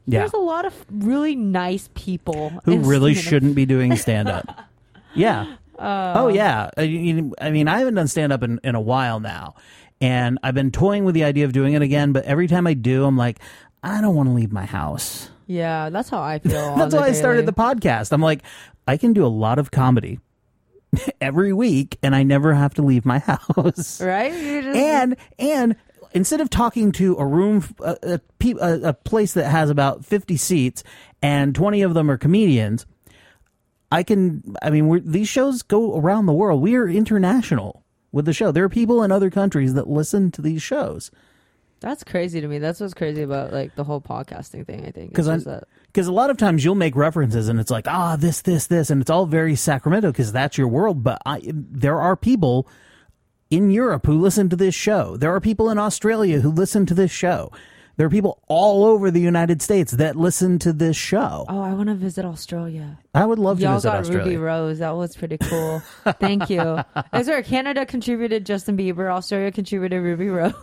Yeah. 0.06 0.20
There's 0.20 0.32
a 0.32 0.36
lot 0.38 0.64
of 0.64 0.74
really 0.90 1.36
nice 1.36 1.88
people 1.94 2.50
Who 2.64 2.78
really 2.78 3.14
shouldn't 3.14 3.54
be 3.54 3.66
doing 3.66 3.96
stand 4.04 4.28
up. 4.28 4.68
yeah. 5.14 5.56
oh, 5.78 6.12
oh 6.24 6.28
yeah. 6.28 6.64
Uh, 6.64 6.70
I, 6.78 6.82
you- 6.82 7.34
I 7.40 7.50
mean, 7.50 7.68
I 7.68 7.78
haven't 7.78 7.94
done 7.94 8.08
stand 8.08 8.32
up 8.32 8.42
in, 8.42 8.58
in 8.64 8.74
a 8.74 8.80
while 8.80 9.20
now, 9.20 9.54
and 10.00 10.38
I've 10.42 10.54
been 10.54 10.70
toying 10.72 11.04
with 11.04 11.14
the 11.14 11.24
idea 11.24 11.44
of 11.44 11.52
doing 11.52 11.74
it 11.74 11.82
again. 11.82 12.12
But 12.12 12.24
every 12.24 12.48
time 12.48 12.66
I 12.66 12.74
do, 12.74 13.04
I'm 13.04 13.16
like, 13.16 13.38
I 13.82 14.00
don't 14.00 14.14
want 14.16 14.28
to 14.28 14.32
leave 14.34 14.52
my 14.52 14.64
house. 14.64 15.30
Yeah, 15.46 15.90
that's 15.90 16.08
how 16.08 16.20
I 16.20 16.38
feel. 16.40 16.76
That's 16.76 16.94
why 16.94 17.02
I 17.08 17.12
started 17.12 17.46
the 17.46 17.52
podcast. 17.52 18.12
I'm 18.12 18.22
like, 18.22 18.42
I 18.88 18.96
can 18.96 19.12
do 19.12 19.24
a 19.24 19.28
lot 19.28 19.58
of 19.60 19.70
comedy 19.70 20.18
every 21.20 21.52
week, 21.52 21.98
and 22.02 22.14
I 22.14 22.22
never 22.24 22.54
have 22.54 22.74
to 22.74 22.82
leave 22.82 23.04
my 23.06 23.18
house. 23.18 24.00
right. 24.00 24.32
Just- 24.32 24.76
and 24.76 25.16
and 25.38 25.76
instead 26.14 26.40
of 26.40 26.50
talking 26.50 26.92
to 26.92 27.16
a 27.16 27.26
room 27.26 27.64
a, 27.80 28.20
a, 28.40 28.80
a, 28.88 28.92
place 28.92 29.34
that 29.34 29.50
has 29.50 29.70
about 29.70 30.04
50 30.04 30.36
seats 30.36 30.84
and 31.20 31.54
20 31.54 31.82
of 31.82 31.94
them 31.94 32.10
are 32.10 32.18
comedians 32.18 32.86
i 33.90 34.02
can 34.02 34.42
i 34.62 34.70
mean 34.70 34.88
we're, 34.88 35.00
these 35.00 35.28
shows 35.28 35.62
go 35.62 35.96
around 35.96 36.26
the 36.26 36.32
world 36.32 36.60
we 36.60 36.74
are 36.74 36.88
international 36.88 37.84
with 38.10 38.24
the 38.24 38.32
show 38.32 38.52
there 38.52 38.64
are 38.64 38.68
people 38.68 39.02
in 39.02 39.12
other 39.12 39.30
countries 39.30 39.74
that 39.74 39.88
listen 39.88 40.30
to 40.30 40.42
these 40.42 40.62
shows 40.62 41.10
that's 41.82 42.04
crazy 42.04 42.40
to 42.40 42.46
me. 42.46 42.58
That's 42.58 42.78
what's 42.78 42.94
crazy 42.94 43.22
about 43.22 43.52
like 43.52 43.74
the 43.74 43.82
whole 43.82 44.00
podcasting 44.00 44.64
thing. 44.64 44.86
I 44.86 44.92
think 44.92 45.10
because 45.10 45.26
It's 45.26 45.44
just 45.44 45.46
that- 45.46 45.68
because 45.86 46.06
a 46.06 46.12
lot 46.12 46.30
of 46.30 46.36
times 46.38 46.64
you'll 46.64 46.76
make 46.76 46.94
references 46.94 47.48
and 47.48 47.58
it's 47.60 47.72
like 47.72 47.86
ah 47.88 48.16
this 48.16 48.40
this 48.40 48.68
this 48.68 48.88
and 48.88 49.02
it's 49.02 49.10
all 49.10 49.26
very 49.26 49.56
Sacramento 49.56 50.12
because 50.12 50.32
that's 50.32 50.56
your 50.56 50.68
world. 50.68 51.02
But 51.02 51.20
I 51.26 51.42
there 51.44 52.00
are 52.00 52.16
people 52.16 52.68
in 53.52 53.70
Europe 53.70 54.06
who 54.06 54.18
listen 54.18 54.48
to 54.48 54.56
this 54.56 54.74
show. 54.74 55.16
There 55.16 55.32
are 55.34 55.40
people 55.40 55.68
in 55.70 55.78
Australia 55.78 56.40
who 56.40 56.50
listen 56.50 56.86
to 56.86 56.94
this 56.94 57.10
show. 57.10 57.52
There 57.98 58.06
are 58.06 58.10
people 58.10 58.42
all 58.48 58.84
over 58.84 59.10
the 59.10 59.20
United 59.20 59.60
States 59.60 59.92
that 59.92 60.16
listen 60.16 60.58
to 60.60 60.72
this 60.72 60.96
show. 60.96 61.44
Oh, 61.48 61.60
I 61.60 61.74
want 61.74 61.88
to 61.90 61.94
visit 61.94 62.24
Australia. 62.24 62.98
I 63.14 63.26
would 63.26 63.38
love 63.38 63.58
to 63.60 63.66
visit. 63.68 63.70
Y'all 63.70 63.80
got 63.94 64.00
Australia. 64.00 64.24
Ruby 64.24 64.36
Rose. 64.38 64.78
That 64.78 64.96
was 64.96 65.14
pretty 65.14 65.36
cool. 65.36 65.82
Thank 66.18 66.48
you. 66.48 66.78
Is 67.12 67.26
there 67.26 67.42
Canada 67.42 67.84
contributed 67.84 68.46
Justin 68.46 68.78
Bieber? 68.78 69.12
Australia 69.12 69.52
contributed 69.52 70.02
Ruby 70.02 70.28
Rose. 70.30 70.54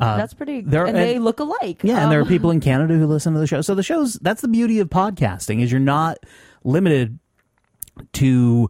That's 0.00 0.34
pretty. 0.34 0.58
Uh, 0.58 0.62
there- 0.66 0.86
and 0.86 0.96
they 0.96 1.20
look 1.20 1.38
alike. 1.38 1.80
Yeah, 1.84 2.02
and 2.02 2.10
there 2.10 2.18
are 2.18 2.22
Um, 2.22 2.28
people 2.28 2.50
in 2.50 2.58
Canada 2.70 2.94
who 2.94 3.06
listen 3.06 3.32
to 3.34 3.38
the 3.38 3.46
show. 3.46 3.60
So 3.60 3.76
the 3.76 3.84
shows 3.84 4.14
that's 4.14 4.40
the 4.42 4.48
beauty 4.48 4.80
of 4.80 4.88
podcasting 4.88 5.62
is 5.62 5.70
you're 5.70 5.80
not 5.80 6.18
limited 6.64 7.20
to 8.14 8.68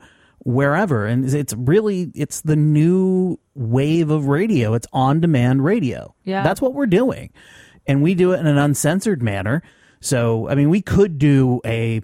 wherever 0.49 1.05
and 1.05 1.29
it's 1.35 1.53
really 1.53 2.11
it's 2.15 2.41
the 2.41 2.57
new 2.57 3.39
wave 3.55 4.09
of 4.09 4.29
radio. 4.29 4.73
It's 4.73 4.87
on 4.95 5.21
demand 5.21 5.63
radio. 5.63 6.15
Yeah. 6.25 6.43
That's 6.43 6.63
what 6.63 6.73
we're 6.73 6.87
doing. 6.87 7.31
And 7.87 8.03
we 8.03 8.15
do 8.15 8.33
it 8.33 8.41
in 8.41 8.47
an 8.47 8.57
uncensored 8.57 9.23
manner. 9.23 9.63
So 10.01 10.49
I 10.49 10.55
mean 10.55 10.71
we 10.71 10.81
could 10.81 11.19
do 11.19 11.61
a 11.67 12.01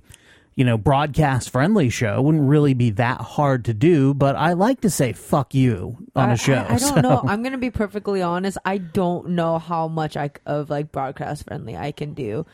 you 0.57 0.65
know, 0.65 0.79
broadcast 0.79 1.51
friendly 1.51 1.91
show 1.91 2.23
wouldn't 2.23 2.49
really 2.49 2.75
be 2.75 2.91
that 2.91 3.21
hard 3.21 3.65
to 3.65 3.75
do, 3.75 4.15
but 4.15 4.37
I 4.37 4.53
like 4.53 4.83
to 4.83 4.91
say 4.91 5.13
fuck 5.13 5.53
you 5.53 5.97
on 6.15 6.29
I, 6.31 6.33
a 6.35 6.37
show. 6.37 6.55
I, 6.55 6.75
I 6.75 6.79
don't 6.79 6.95
so- 6.95 7.01
know. 7.01 7.23
I'm 7.27 7.43
gonna 7.43 7.59
be 7.59 7.71
perfectly 7.71 8.21
honest. 8.23 8.59
I 8.65 8.77
don't 8.79 9.31
know 9.31 9.59
how 9.59 9.89
much 9.89 10.17
I 10.19 10.31
of 10.45 10.69
like 10.71 10.93
broadcast 10.93 11.45
friendly 11.47 11.77
I 11.77 11.93
can 11.93 12.13
do. 12.15 12.47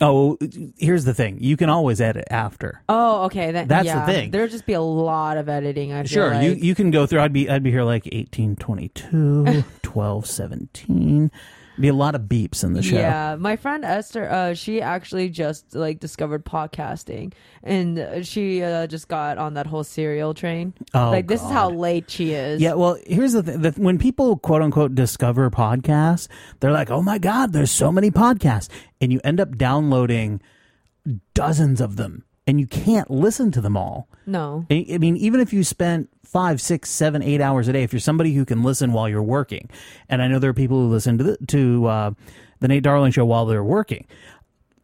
Oh, 0.00 0.38
here's 0.78 1.04
the 1.04 1.14
thing. 1.14 1.38
You 1.40 1.56
can 1.56 1.68
always 1.70 2.00
edit 2.00 2.24
after. 2.30 2.82
Oh, 2.88 3.24
okay. 3.26 3.52
That, 3.52 3.68
That's 3.68 3.92
the 3.92 4.02
thing. 4.06 4.30
There'd 4.30 4.50
just 4.50 4.66
be 4.66 4.72
a 4.72 4.80
lot 4.80 5.36
of 5.36 5.48
editing. 5.48 5.92
I 5.92 6.04
Sure, 6.04 6.32
you 6.34 6.54
like. 6.54 6.62
you 6.62 6.74
can 6.74 6.90
go 6.90 7.06
through. 7.06 7.20
I'd 7.20 7.32
be 7.32 7.48
I'd 7.48 7.62
be 7.62 7.70
here 7.70 7.84
like 7.84 8.04
1822, 8.06 9.44
1217. 9.84 11.30
Be 11.82 11.88
a 11.88 11.92
lot 11.92 12.14
of 12.14 12.22
beeps 12.22 12.62
in 12.62 12.74
the 12.74 12.82
show. 12.82 12.94
Yeah, 12.94 13.34
my 13.36 13.56
friend 13.56 13.84
Esther, 13.84 14.30
uh, 14.30 14.54
she 14.54 14.80
actually 14.80 15.28
just 15.28 15.74
like 15.74 15.98
discovered 15.98 16.44
podcasting, 16.44 17.32
and 17.64 17.98
uh, 17.98 18.22
she 18.22 18.62
uh, 18.62 18.86
just 18.86 19.08
got 19.08 19.36
on 19.36 19.54
that 19.54 19.66
whole 19.66 19.82
serial 19.82 20.32
train. 20.32 20.74
Oh, 20.94 21.10
like 21.10 21.26
this 21.26 21.42
is 21.42 21.50
how 21.50 21.70
late 21.70 22.08
she 22.08 22.34
is. 22.34 22.62
Yeah, 22.62 22.74
well, 22.74 22.98
here's 23.04 23.32
the 23.32 23.42
thing. 23.42 23.62
The, 23.62 23.72
when 23.72 23.98
people 23.98 24.36
quote 24.36 24.62
unquote 24.62 24.94
discover 24.94 25.50
podcasts, 25.50 26.28
they're 26.60 26.70
like, 26.70 26.92
"Oh 26.92 27.02
my 27.02 27.18
god, 27.18 27.52
there's 27.52 27.72
so 27.72 27.90
many 27.90 28.12
podcasts." 28.12 28.68
And 29.00 29.12
you 29.12 29.20
end 29.24 29.40
up 29.40 29.56
downloading 29.58 30.40
dozens 31.34 31.80
of 31.80 31.96
them, 31.96 32.24
and 32.46 32.58
you 32.58 32.66
can't 32.66 33.10
listen 33.10 33.50
to 33.52 33.60
them 33.60 33.76
all. 33.76 34.08
No. 34.26 34.66
I 34.70 34.86
I 34.92 34.98
mean, 34.98 35.16
even 35.16 35.40
if 35.40 35.52
you 35.52 35.64
spent 35.64 36.08
five, 36.24 36.60
six, 36.60 36.90
seven, 36.90 37.22
eight 37.22 37.40
hours 37.40 37.68
a 37.68 37.72
day, 37.72 37.82
if 37.82 37.92
you're 37.92 38.00
somebody 38.00 38.34
who 38.34 38.44
can 38.44 38.62
listen 38.62 38.92
while 38.92 39.08
you're 39.08 39.22
working, 39.22 39.68
and 40.08 40.22
I 40.22 40.28
know 40.28 40.38
there 40.38 40.50
are 40.50 40.54
people 40.54 40.78
who 40.78 40.88
listen 40.88 41.18
to 41.18 41.24
the, 41.24 41.46
to 41.48 41.86
uh, 41.86 42.10
the 42.60 42.68
Nate 42.68 42.82
Darling 42.82 43.12
show 43.12 43.24
while 43.24 43.46
they're 43.46 43.62
working, 43.64 44.06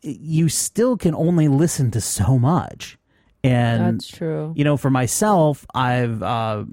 you 0.02 0.49
still 0.49 0.96
can 0.96 1.14
only 1.14 1.49
listen 1.49 1.90
to 1.93 2.00
so 2.00 2.38
much. 2.38 2.99
And 3.44 4.00
That's 4.00 4.08
true. 4.08 4.52
you 4.56 4.64
know, 4.64 4.76
for 4.76 4.90
myself, 4.90 5.64
I've 5.75 6.22
uh, 6.22 6.64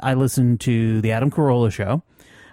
I 0.00 0.14
listen 0.14 0.58
to 0.58 1.00
the 1.00 1.12
Adam 1.12 1.30
Carolla 1.30 1.70
show, 1.70 2.02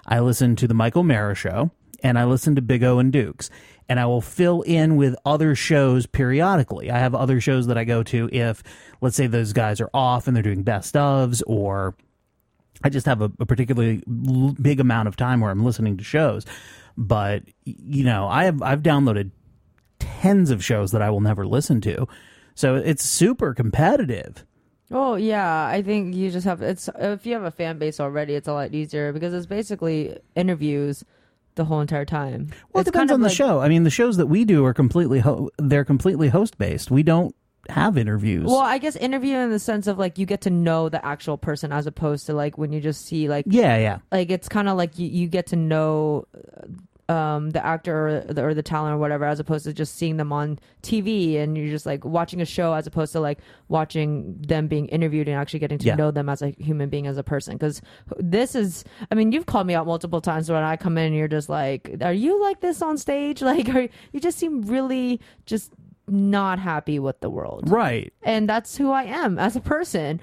I 0.05 0.19
listen 0.19 0.55
to 0.57 0.67
the 0.67 0.73
Michael 0.73 1.03
Mara 1.03 1.35
show, 1.35 1.71
and 2.03 2.19
I 2.19 2.25
listen 2.25 2.55
to 2.55 2.61
Big 2.61 2.83
O 2.83 2.99
and 2.99 3.11
Dukes. 3.11 3.49
And 3.89 3.99
I 3.99 4.05
will 4.05 4.21
fill 4.21 4.61
in 4.61 4.95
with 4.95 5.15
other 5.25 5.53
shows 5.53 6.05
periodically. 6.05 6.89
I 6.89 6.99
have 6.99 7.13
other 7.13 7.41
shows 7.41 7.67
that 7.67 7.77
I 7.77 7.83
go 7.83 8.03
to 8.03 8.29
if, 8.31 8.63
let's 9.01 9.17
say, 9.17 9.27
those 9.27 9.51
guys 9.53 9.81
are 9.81 9.89
off 9.93 10.27
and 10.27 10.35
they're 10.35 10.43
doing 10.43 10.63
best 10.63 10.95
ofs, 10.95 11.41
or 11.45 11.95
I 12.83 12.89
just 12.89 13.05
have 13.05 13.21
a, 13.21 13.31
a 13.39 13.45
particularly 13.45 14.01
big 14.61 14.79
amount 14.79 15.07
of 15.07 15.15
time 15.15 15.41
where 15.41 15.51
I'm 15.51 15.63
listening 15.63 15.97
to 15.97 16.03
shows. 16.03 16.45
But 16.97 17.43
you 17.63 18.03
know, 18.03 18.27
I 18.27 18.45
have 18.45 18.61
I've 18.61 18.81
downloaded 18.81 19.31
tens 19.99 20.51
of 20.51 20.63
shows 20.63 20.91
that 20.91 21.01
I 21.01 21.09
will 21.09 21.21
never 21.21 21.45
listen 21.45 21.81
to, 21.81 22.07
so 22.55 22.75
it's 22.75 23.03
super 23.03 23.53
competitive. 23.53 24.45
Oh 24.91 25.15
yeah, 25.15 25.65
I 25.65 25.81
think 25.81 26.15
you 26.15 26.31
just 26.31 26.45
have 26.45 26.61
it's 26.61 26.89
if 26.99 27.25
you 27.25 27.33
have 27.33 27.43
a 27.43 27.51
fan 27.51 27.77
base 27.77 27.99
already, 27.99 28.35
it's 28.35 28.47
a 28.47 28.53
lot 28.53 28.73
easier 28.73 29.13
because 29.13 29.33
it's 29.33 29.45
basically 29.45 30.17
interviews 30.35 31.03
the 31.55 31.65
whole 31.65 31.81
entire 31.81 32.05
time. 32.05 32.49
Well, 32.73 32.81
it's 32.81 32.87
it 32.89 32.91
depends 32.91 33.09
kind 33.09 33.11
of 33.11 33.15
on 33.15 33.21
the 33.21 33.27
like- 33.27 33.35
show. 33.37 33.59
I 33.59 33.69
mean, 33.69 33.83
the 33.83 33.89
shows 33.89 34.17
that 34.17 34.27
we 34.27 34.45
do 34.45 34.65
are 34.65 34.73
completely 34.73 35.19
ho- 35.19 35.49
they're 35.57 35.85
completely 35.85 36.29
host 36.29 36.57
based. 36.57 36.91
We 36.91 37.03
don't 37.03 37.35
have 37.69 37.97
interviews. 37.97 38.45
Well, 38.47 38.57
I 38.59 38.79
guess 38.79 38.95
interview 38.95 39.37
in 39.37 39.51
the 39.51 39.59
sense 39.59 39.87
of 39.87 39.99
like 39.99 40.17
you 40.17 40.25
get 40.25 40.41
to 40.41 40.49
know 40.49 40.89
the 40.89 41.03
actual 41.05 41.37
person 41.37 41.71
as 41.71 41.85
opposed 41.85 42.25
to 42.25 42.33
like 42.33 42.57
when 42.57 42.71
you 42.71 42.81
just 42.81 43.05
see 43.05 43.29
like 43.29 43.45
yeah, 43.47 43.77
yeah. 43.77 43.99
like 44.11 44.31
it's 44.31 44.49
kind 44.49 44.67
of 44.67 44.77
like 44.77 44.97
you, 44.97 45.07
you 45.07 45.27
get 45.27 45.47
to 45.47 45.55
know 45.55 46.25
um 47.11 47.49
the 47.51 47.63
actor 47.65 48.07
or 48.07 48.33
the, 48.33 48.43
or 48.45 48.53
the 48.53 48.63
talent 48.63 48.93
or 48.95 48.97
whatever 48.97 49.25
as 49.25 49.39
opposed 49.39 49.65
to 49.65 49.73
just 49.73 49.95
seeing 49.95 50.17
them 50.17 50.31
on 50.31 50.57
TV 50.81 51.37
and 51.37 51.57
you're 51.57 51.67
just 51.69 51.85
like 51.85 52.05
watching 52.05 52.39
a 52.41 52.45
show 52.45 52.73
as 52.73 52.87
opposed 52.87 53.11
to 53.13 53.19
like 53.19 53.39
watching 53.67 54.35
them 54.41 54.67
being 54.67 54.87
interviewed 54.87 55.27
and 55.27 55.35
actually 55.37 55.59
getting 55.59 55.77
to 55.79 55.87
Yeah. 55.87 55.95
know 55.95 56.11
them 56.11 56.29
as 56.29 56.41
a 56.41 56.49
human 56.57 56.89
being 56.89 57.07
as 57.07 57.17
a 57.17 57.23
person 57.23 57.55
because 57.55 57.81
this 58.17 58.55
is 58.55 58.83
I 59.11 59.15
mean 59.15 59.31
you've 59.31 59.45
called 59.47 59.67
me 59.67 59.73
out 59.73 59.85
multiple 59.87 60.21
times 60.21 60.49
when 60.49 60.63
I 60.63 60.77
come 60.77 60.97
in 60.97 61.05
and 61.07 61.15
you're 61.15 61.27
just 61.27 61.49
like 61.49 61.91
are 62.01 62.13
you 62.13 62.41
like 62.41 62.61
this 62.61 62.81
on 62.81 62.97
stage 62.97 63.41
like 63.51 63.67
are 63.69 63.87
you 64.13 64.19
just 64.19 64.37
seem 64.37 64.61
really 64.63 65.19
just 65.45 65.73
not 66.07 66.59
happy 66.59 66.99
with 66.99 67.19
the 67.21 67.29
world 67.29 67.69
Right. 67.69 68.11
and 68.23 68.47
that's 68.49 68.75
who 68.77 68.91
I 68.91 69.03
am 69.03 69.37
as 69.39 69.55
a 69.55 69.61
person. 69.61 70.19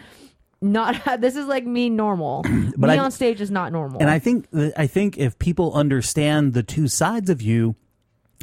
Not 0.61 1.01
this 1.21 1.37
is 1.37 1.47
like 1.47 1.65
me 1.67 1.89
normal. 1.91 2.45
But 2.77 2.91
me 2.91 2.95
I- 2.95 2.99
on 2.99 3.11
stage 3.11 3.41
is 3.41 3.51
not 3.51 3.73
normal. 3.73 4.01
And 4.01 4.09
I 4.11 4.19
think 4.19 4.47
I 4.77 4.87
think 4.87 5.19
if 5.19 5.39
people 5.39 5.73
understand 5.75 6.53
the 6.55 6.63
two 6.63 6.87
sides 6.89 7.29
of 7.31 7.43
you 7.43 7.75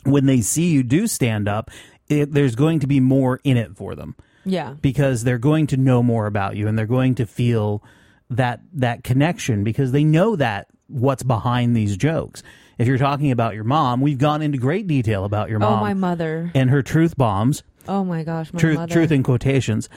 when 0.04 0.26
they 0.26 0.42
see 0.42 0.70
you 0.72 0.84
do 0.84 1.08
stand 1.08 1.48
up, 1.48 1.72
it, 2.10 2.32
there's 2.34 2.56
going 2.56 2.80
to 2.82 2.88
be 2.88 3.00
more 3.00 3.40
in 3.44 3.58
it 3.58 3.76
for 3.76 3.96
them. 3.96 4.16
Yeah. 4.48 4.76
because 4.80 5.24
they're 5.24 5.40
going 5.40 5.66
to 5.68 5.78
know 5.78 6.04
more 6.04 6.28
about 6.28 6.56
you 6.56 6.68
and 6.68 6.78
they're 6.78 6.86
going 6.86 7.16
to 7.16 7.26
feel 7.26 7.84
that 8.30 8.60
that 8.74 9.04
connection 9.04 9.64
because 9.64 9.92
they 9.92 10.04
know 10.04 10.36
that 10.36 10.68
what's 10.88 11.24
behind 11.24 11.76
these 11.76 11.98
jokes. 11.98 12.44
If 12.78 12.88
you're 12.88 13.00
talking 13.00 13.32
about 13.32 13.56
your 13.56 13.64
mom, 13.64 14.02
we've 14.02 14.20
gone 14.20 14.44
into 14.44 14.60
great 14.60 14.86
detail 14.86 15.26
about 15.26 15.50
your 15.50 15.58
mom 15.58 15.74
Oh, 15.74 15.76
mom 15.78 15.82
my 15.82 15.94
mother. 15.96 16.52
and 16.54 16.70
her 16.70 16.84
truth 16.84 17.18
bombs, 17.18 17.64
Oh 17.88 18.04
my 18.04 18.24
gosh, 18.24 18.54
my 18.54 18.60
truth 18.60 18.76
mother. 18.78 18.94
truth 18.94 19.12
in 19.12 19.24
quotations. 19.24 19.90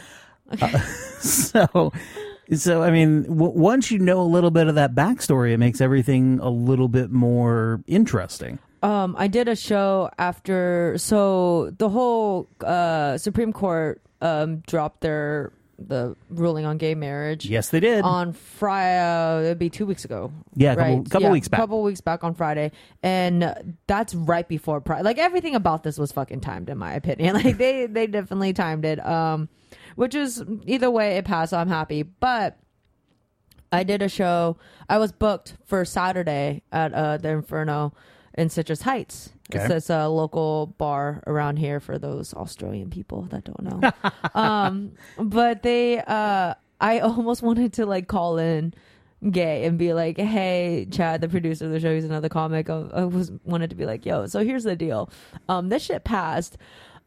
So 1.21 1.93
so 2.55 2.83
I 2.83 2.91
mean, 2.91 3.25
w- 3.25 3.53
once 3.53 3.91
you 3.91 3.99
know 3.99 4.21
a 4.21 4.23
little 4.23 4.51
bit 4.51 4.69
of 4.69 4.77
that 4.77 4.95
backstory, 4.95 5.53
it 5.53 5.59
makes 5.59 5.81
everything 5.81 6.39
a 6.41 6.49
little 6.49 6.89
bit 6.89 7.11
more 7.11 7.83
interesting. 7.87 8.59
Um, 8.83 9.17
I 9.19 9.27
did 9.27 9.49
a 9.49 9.57
show 9.57 10.09
after, 10.19 10.95
so 10.97 11.71
the 11.79 11.89
whole 11.89 12.49
uh, 12.65 13.19
Supreme 13.19 13.53
Court 13.53 14.01
um, 14.21 14.59
dropped 14.69 15.01
their 15.01 15.53
the 15.79 16.17
ruling 16.29 16.65
on 16.65 16.77
gay 16.77 16.95
marriage. 16.95 17.47
Yes, 17.47 17.69
they 17.71 17.81
did. 17.81 18.03
On 18.03 18.33
Friday, 18.33 19.47
it'd 19.47 19.59
be 19.59 19.71
two 19.71 19.87
weeks 19.87 20.05
ago. 20.05 20.33
Yeah, 20.55 20.73
a 20.73 20.77
couple- 20.77 20.97
right? 20.97 21.11
couple 21.11 21.31
weeks 21.31 21.49
back. 21.49 21.59
A 21.59 21.63
couple 21.63 21.83
weeks 21.83 22.01
back 22.01 22.25
on 22.25 22.35
Friday, 22.35 22.73
and 23.03 23.77
that's 23.87 24.15
right 24.15 24.47
before 24.49 24.81
Pride. 24.81 25.05
Like 25.05 25.19
everything 25.19 25.55
about 25.55 25.83
this 25.85 25.99
was 25.99 26.11
fucking 26.13 26.41
timed, 26.41 26.69
in 26.69 26.79
my 26.79 26.93
opinion. 26.95 27.35
Like 27.45 27.59
they 27.59 27.87
they 27.87 28.07
definitely 28.07 28.53
timed 28.53 28.85
it. 28.85 29.05
Um, 29.05 29.49
which 29.95 30.15
is 30.15 30.43
either 30.67 30.91
way 30.91 31.17
it 31.17 31.25
passed. 31.25 31.51
So 31.51 31.59
I'm 31.59 31.69
happy, 31.69 32.03
but. 32.03 32.59
I 33.71 33.83
did 33.83 34.01
a 34.01 34.09
show. 34.09 34.57
I 34.89 34.97
was 34.97 35.13
booked 35.13 35.53
for 35.67 35.85
Saturday 35.85 36.63
at 36.73 36.95
uh, 36.95 37.19
the 37.19 37.29
Inferno 37.29 37.93
in 38.39 38.49
Citrus 38.49 38.83
Heights. 38.83 39.31
Okay. 39.51 39.65
It's 39.65 39.69
this 39.69 39.91
uh, 39.91 40.09
local 40.09 40.75
bar 40.79 41.23
around 41.27 41.57
here 41.59 41.81
for 41.81 41.99
those 41.99 42.33
Australian 42.35 42.91
people 42.91 43.23
that 43.31 43.45
don't 43.45 43.63
know. 43.63 43.93
um, 44.35 44.93
but 45.19 45.63
they, 45.63 45.99
uh, 46.01 46.55
I 46.81 46.99
almost 47.01 47.43
wanted 47.43 47.73
to 47.75 47.87
like 47.87 48.09
call 48.09 48.39
in 48.39 48.75
gay 49.31 49.65
and 49.65 49.79
be 49.79 49.93
like, 49.95 50.17
"Hey, 50.19 50.87
Chad, 50.91 51.21
the 51.21 51.29
producer 51.29 51.65
of 51.67 51.73
the 51.73 51.81
show, 51.81 51.95
he's 51.95 52.05
another 52.05 52.29
comic." 52.29 52.71
I, 52.71 52.75
I 52.95 53.05
was 53.05 53.33
wanted 53.45 53.71
to 53.71 53.77
be 53.77 53.85
like, 53.87 54.07
"Yo, 54.07 54.27
so 54.27 54.45
here's 54.45 54.65
the 54.65 54.77
deal. 54.77 55.11
Um, 55.49 55.69
this 55.71 55.83
shit 55.85 56.05
passed. 56.05 56.57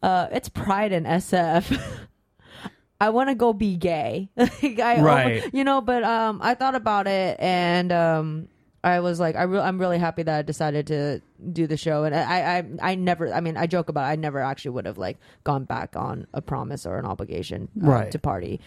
Uh, 0.03 0.27
it's 0.31 0.49
Pride 0.49 0.91
in 0.91 1.05
SF." 1.05 1.79
I 3.01 3.09
want 3.09 3.29
to 3.29 3.35
go 3.35 3.51
be 3.53 3.77
gay. 3.77 4.29
like 4.35 4.79
I, 4.79 5.01
Right. 5.01 5.53
you 5.53 5.63
know, 5.63 5.81
but 5.81 6.03
um, 6.03 6.39
I 6.43 6.53
thought 6.53 6.75
about 6.75 7.07
it 7.07 7.35
and 7.39 7.91
um, 7.91 8.47
I 8.83 8.99
was 8.99 9.19
like, 9.19 9.35
I 9.35 9.43
re- 9.43 9.59
I'm 9.59 9.77
really 9.79 9.99
happy 9.99 10.23
that 10.23 10.39
I 10.39 10.41
decided 10.41 10.87
to 10.87 11.21
do 11.53 11.67
the 11.67 11.77
show. 11.77 12.03
And 12.03 12.15
I, 12.15 12.57
I, 12.57 12.91
I 12.91 12.95
never, 12.95 13.31
I 13.31 13.39
mean, 13.39 13.55
I 13.55 13.67
joke 13.67 13.89
about, 13.89 14.05
it, 14.05 14.13
I 14.13 14.15
never 14.15 14.39
actually 14.39 14.71
would 14.71 14.85
have 14.87 14.97
like 14.97 15.17
gone 15.43 15.65
back 15.65 15.95
on 15.95 16.25
a 16.33 16.41
promise 16.41 16.85
or 16.87 16.97
an 16.97 17.05
obligation 17.05 17.69
um, 17.81 17.89
Right. 17.89 18.11
to 18.11 18.17
party 18.17 18.59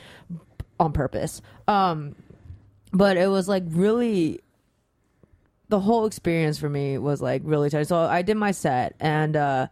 on 0.79 0.93
purpose. 0.93 1.43
Um, 1.67 2.15
but 2.93 3.17
it 3.17 3.29
was 3.29 3.49
like 3.49 3.65
really 3.69 4.41
the 5.69 5.81
whole 5.81 6.07
experience 6.07 6.59
for 6.59 6.69
me 6.69 6.97
was 6.99 7.21
like 7.21 7.43
really 7.45 7.71
tight. 7.71 7.89
So 7.89 7.99
I 7.99 8.23
did 8.23 8.37
my 8.37 8.53
set 8.53 8.95
and 9.01 9.37
uh 9.37 9.67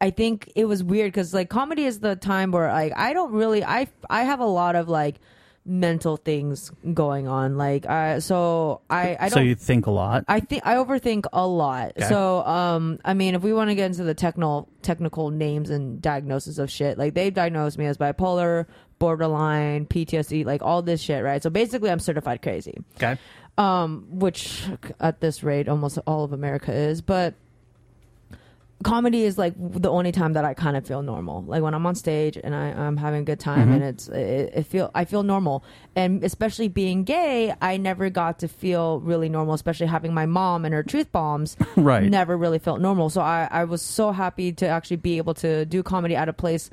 I 0.00 0.10
think 0.10 0.50
it 0.56 0.64
was 0.64 0.82
weird 0.82 1.12
because 1.12 1.34
like 1.34 1.50
comedy 1.50 1.84
is 1.84 2.00
the 2.00 2.16
time 2.16 2.50
where 2.52 2.72
like 2.72 2.92
I 2.96 3.12
don't 3.12 3.32
really 3.32 3.62
I 3.62 3.86
I 4.08 4.22
have 4.24 4.40
a 4.40 4.46
lot 4.46 4.74
of 4.74 4.88
like 4.88 5.20
mental 5.66 6.16
things 6.16 6.72
going 6.94 7.28
on 7.28 7.56
like 7.58 7.84
I 7.86 8.18
so 8.20 8.80
I 8.88 9.14
I 9.20 9.28
don't 9.28 9.30
so 9.30 9.40
you 9.40 9.54
think 9.54 9.86
a 9.86 9.90
lot. 9.90 10.24
I 10.26 10.40
think 10.40 10.66
I 10.66 10.76
overthink 10.76 11.26
a 11.32 11.46
lot. 11.46 11.92
Okay. 11.98 12.08
So, 12.08 12.42
um, 12.46 12.98
I 13.04 13.12
mean, 13.14 13.34
if 13.34 13.42
we 13.42 13.52
want 13.52 13.68
to 13.70 13.74
get 13.74 13.86
into 13.86 14.02
the 14.02 14.14
technical 14.14 14.68
technical 14.82 15.30
names 15.30 15.68
and 15.70 16.00
diagnosis 16.00 16.58
of 16.58 16.70
shit, 16.70 16.96
like 16.98 17.14
they 17.14 17.30
diagnosed 17.30 17.76
me 17.76 17.84
as 17.86 17.98
bipolar, 17.98 18.66
borderline, 18.98 19.86
PTSD, 19.86 20.44
like 20.46 20.62
all 20.62 20.82
this 20.82 21.00
shit, 21.00 21.22
right? 21.22 21.42
So 21.42 21.50
basically, 21.50 21.90
I'm 21.90 22.00
certified 22.00 22.40
crazy, 22.42 22.78
Okay. 22.96 23.18
um, 23.58 24.06
which 24.08 24.64
at 24.98 25.20
this 25.20 25.42
rate, 25.42 25.68
almost 25.68 25.98
all 26.06 26.24
of 26.24 26.32
America 26.32 26.72
is. 26.72 27.02
But 27.02 27.34
comedy 28.82 29.24
is 29.24 29.36
like 29.36 29.52
the 29.58 29.90
only 29.90 30.10
time 30.12 30.32
that 30.32 30.44
I 30.44 30.54
kind 30.54 30.76
of 30.76 30.86
feel 30.86 31.02
normal. 31.02 31.42
Like 31.42 31.62
when 31.62 31.74
I'm 31.74 31.84
on 31.86 31.94
stage 31.94 32.38
and 32.42 32.54
I, 32.54 32.68
I'm 32.72 32.96
having 32.96 33.20
a 33.20 33.24
good 33.24 33.40
time 33.40 33.68
Mhm. 33.68 33.74
and 33.74 33.84
it's 33.84 34.08
it, 34.08 34.52
it 34.54 34.62
feel 34.66 34.90
I 34.94 35.04
feel 35.04 35.22
normal. 35.22 35.62
And 35.94 36.24
especially 36.24 36.68
being 36.68 37.04
gay, 37.04 37.54
I 37.60 37.76
never 37.76 38.08
got 38.10 38.38
to 38.40 38.48
feel 38.48 39.00
really 39.00 39.28
normal. 39.28 39.54
Especially 39.54 39.86
having 39.86 40.14
my 40.14 40.26
mom 40.26 40.64
and 40.64 40.72
her 40.72 40.82
truth 40.82 41.12
bombs, 41.12 41.56
Right. 41.76 42.08
Never 42.08 42.36
really 42.36 42.58
felt 42.58 42.80
normal. 42.80 43.10
So 43.10 43.20
I 43.20 43.48
I 43.50 43.64
was 43.64 43.82
so 43.82 44.12
happy 44.12 44.52
to 44.52 44.66
actually 44.66 44.96
be 44.96 45.18
able 45.18 45.34
to 45.34 45.64
do 45.66 45.82
comedy 45.82 46.16
at 46.16 46.28
a 46.28 46.32
place 46.32 46.70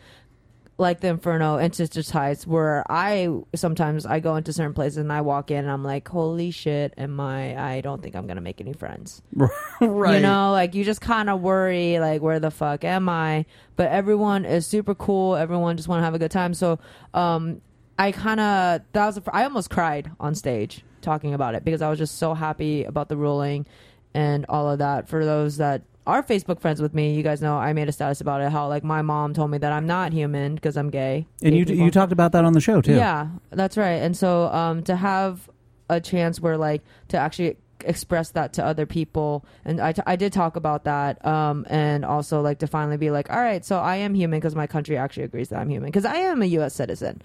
like 0.78 1.00
the 1.00 1.08
Inferno 1.08 1.58
and 1.58 1.74
Citrus 1.74 2.12
Heights, 2.12 2.46
where 2.46 2.84
I 2.90 3.30
sometimes 3.56 4.06
I 4.06 4.20
go 4.20 4.36
into 4.36 4.54
certain 4.54 4.74
places 4.74 4.98
and 4.98 5.12
I 5.12 5.22
walk 5.22 5.50
in 5.50 5.58
and 5.58 5.72
I'm 5.72 5.84
like, 5.84 6.08
holy 6.08 6.52
shit, 6.52 6.94
am 6.98 7.20
I? 7.20 7.76
I 7.78 7.82
don't 7.82 8.02
think 8.02 8.16
I'm 8.16 8.28
gonna 8.28 8.42
make 8.42 8.62
any 8.62 8.74
friends. 8.74 9.22
right. 9.82 10.16
You 10.16 10.22
know, 10.22 10.52
like 10.52 10.76
you 10.76 10.84
just 10.84 11.02
kind 11.02 11.30
of 11.30 11.42
worry, 11.42 12.00
like, 12.00 12.22
where 12.22 12.40
the 12.40 12.52
fuck 12.52 12.84
am 12.84 13.10
I? 13.10 13.46
But 13.76 13.92
everyone 13.92 14.46
is 14.46 14.68
super 14.68 14.94
cool. 14.94 15.36
Everyone 15.36 15.78
just 15.78 15.90
want 15.90 16.02
to 16.02 16.06
have 16.06 16.14
a 16.14 16.20
good 16.20 16.32
time. 16.32 16.54
So, 16.54 16.80
um, 17.14 17.62
I 18.00 18.12
kind 18.12 18.40
of 18.40 18.82
that 18.94 19.06
was 19.06 19.20
I 19.34 19.44
almost 19.44 19.70
cried 19.70 20.12
on 20.20 20.36
stage 20.36 20.84
talking 21.02 21.34
about 21.34 21.56
it 21.56 21.66
because 21.66 21.82
I 21.82 21.90
was 21.90 21.98
just 21.98 22.18
so 22.18 22.34
happy 22.34 22.84
about 22.84 23.10
the 23.10 23.18
ruling 23.18 23.66
and 24.14 24.46
all 24.48 24.70
of 24.70 24.80
that. 24.80 25.10
For 25.10 25.26
those 25.26 25.58
that 25.58 25.82
are 26.08 26.24
Facebook 26.24 26.60
friends 26.60 26.82
with 26.82 26.94
me, 26.94 27.14
you 27.14 27.22
guys 27.22 27.42
know 27.42 27.58
I 27.58 27.74
made 27.74 27.88
a 27.90 27.92
status 27.92 28.22
about 28.22 28.42
it. 28.42 28.52
How 28.52 28.68
like 28.68 28.84
my 28.84 29.02
mom 29.02 29.34
told 29.34 29.52
me 29.52 29.58
that 29.60 29.72
I'm 29.72 29.86
not 29.86 30.14
human 30.14 30.56
because 30.56 30.78
I'm 30.78 30.90
gay. 30.90 31.28
And 31.44 31.52
Gay 31.52 31.60
you 31.60 31.66
people. 31.66 31.86
you 31.86 31.92
talked 31.92 32.12
about 32.12 32.32
that 32.32 32.46
on 32.46 32.54
the 32.54 32.62
show 32.62 32.82
too. 32.82 32.96
Yeah, 32.96 33.28
that's 33.52 33.78
right. 33.78 34.02
And 34.02 34.16
so 34.18 34.48
um, 34.48 34.84
to 34.84 34.96
have 34.96 35.50
a 35.90 36.02
chance 36.02 36.40
where 36.40 36.58
like 36.58 36.82
to 37.10 37.18
actually 37.18 37.58
express 37.86 38.32
that 38.32 38.54
to 38.54 38.66
other 38.66 38.88
people 38.88 39.46
and 39.64 39.80
I, 39.80 39.92
t- 39.92 40.02
I 40.08 40.16
did 40.16 40.34
talk 40.34 40.56
about 40.56 40.86
that 40.86 41.24
um 41.24 41.64
and 41.70 42.04
also 42.04 42.42
like 42.42 42.58
to 42.60 42.68
finally 42.68 42.98
be 42.98 43.12
like 43.12 43.30
all 43.30 43.40
right 43.40 43.64
so 43.64 43.78
i 43.78 43.98
am 43.98 44.16
human 44.16 44.40
because 44.40 44.56
my 44.56 44.66
country 44.66 44.98
actually 44.98 45.24
agrees 45.24 45.50
that 45.50 45.60
i'm 45.60 45.70
human 45.70 45.88
because 45.90 46.04
i 46.04 46.16
am 46.16 46.42
a 46.42 46.48
u.s 46.48 46.74
citizen 46.74 47.22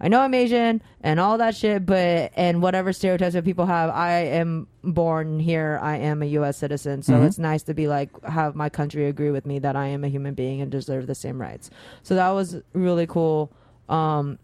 i 0.00 0.08
know 0.08 0.20
i'm 0.20 0.34
asian 0.34 0.82
and 1.00 1.18
all 1.20 1.38
that 1.38 1.54
shit 1.56 1.84
but 1.86 2.30
and 2.36 2.62
whatever 2.62 2.92
stereotypes 2.92 3.34
that 3.34 3.44
people 3.44 3.66
have 3.66 3.90
i 3.90 4.12
am 4.12 4.66
born 4.84 5.38
here 5.40 5.78
i 5.82 5.96
am 5.96 6.22
a 6.22 6.26
u.s 6.26 6.56
citizen 6.56 7.02
so 7.02 7.14
Mhm. 7.14 7.26
it's 7.26 7.38
nice 7.38 7.62
to 7.62 7.74
be 7.74 7.88
like 7.88 8.10
have 8.24 8.54
my 8.54 8.68
country 8.68 9.06
agree 9.06 9.30
with 9.30 9.46
me 9.46 9.58
that 9.58 9.76
i 9.76 9.86
am 9.86 10.04
a 10.04 10.08
human 10.08 10.34
being 10.34 10.60
and 10.60 10.70
deserve 10.70 11.06
the 11.06 11.14
same 11.14 11.40
rights 11.40 11.70
so 12.02 12.14
that 12.14 12.30
was 12.30 12.56
really 12.72 13.06
cool 13.06 13.50
um 13.88 14.38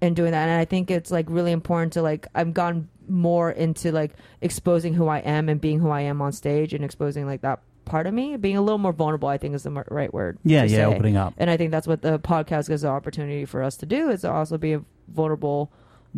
in 0.00 0.14
doing 0.14 0.32
that 0.32 0.48
and 0.48 0.60
i 0.60 0.64
think 0.64 0.90
it's 0.90 1.10
like 1.10 1.26
really 1.28 1.52
important 1.52 1.92
to 1.92 2.02
like 2.02 2.26
i've 2.34 2.52
gone 2.54 2.88
more 3.08 3.50
into 3.50 3.92
like 3.92 4.12
exposing 4.40 4.94
who 4.94 5.08
i 5.08 5.18
am 5.18 5.48
and 5.48 5.60
being 5.60 5.78
who 5.78 5.90
i 5.90 6.00
am 6.00 6.20
on 6.22 6.32
stage 6.32 6.72
and 6.74 6.84
exposing 6.84 7.26
like 7.26 7.42
that 7.42 7.60
part 7.84 8.06
of 8.06 8.14
me 8.14 8.36
being 8.38 8.56
a 8.56 8.62
little 8.62 8.78
more 8.78 8.92
vulnerable 8.94 9.28
i 9.28 9.36
think 9.36 9.54
is 9.54 9.62
the 9.62 9.70
right 9.70 10.12
word 10.14 10.38
Yeah, 10.42 10.62
yeah, 10.64 10.76
say. 10.76 10.84
opening 10.84 11.16
up. 11.18 11.34
and 11.36 11.50
i 11.50 11.56
think 11.58 11.70
that's 11.70 11.86
what 11.86 12.00
the 12.00 12.18
podcast 12.18 12.68
gives 12.68 12.80
the 12.82 12.88
opportunity 12.88 13.44
for 13.44 13.62
us 13.62 13.76
to 13.78 13.86
do 13.86 14.08
is 14.08 14.22
to 14.22 14.30
also 14.32 14.56
be 14.56 14.78
vulnerable 15.08 15.70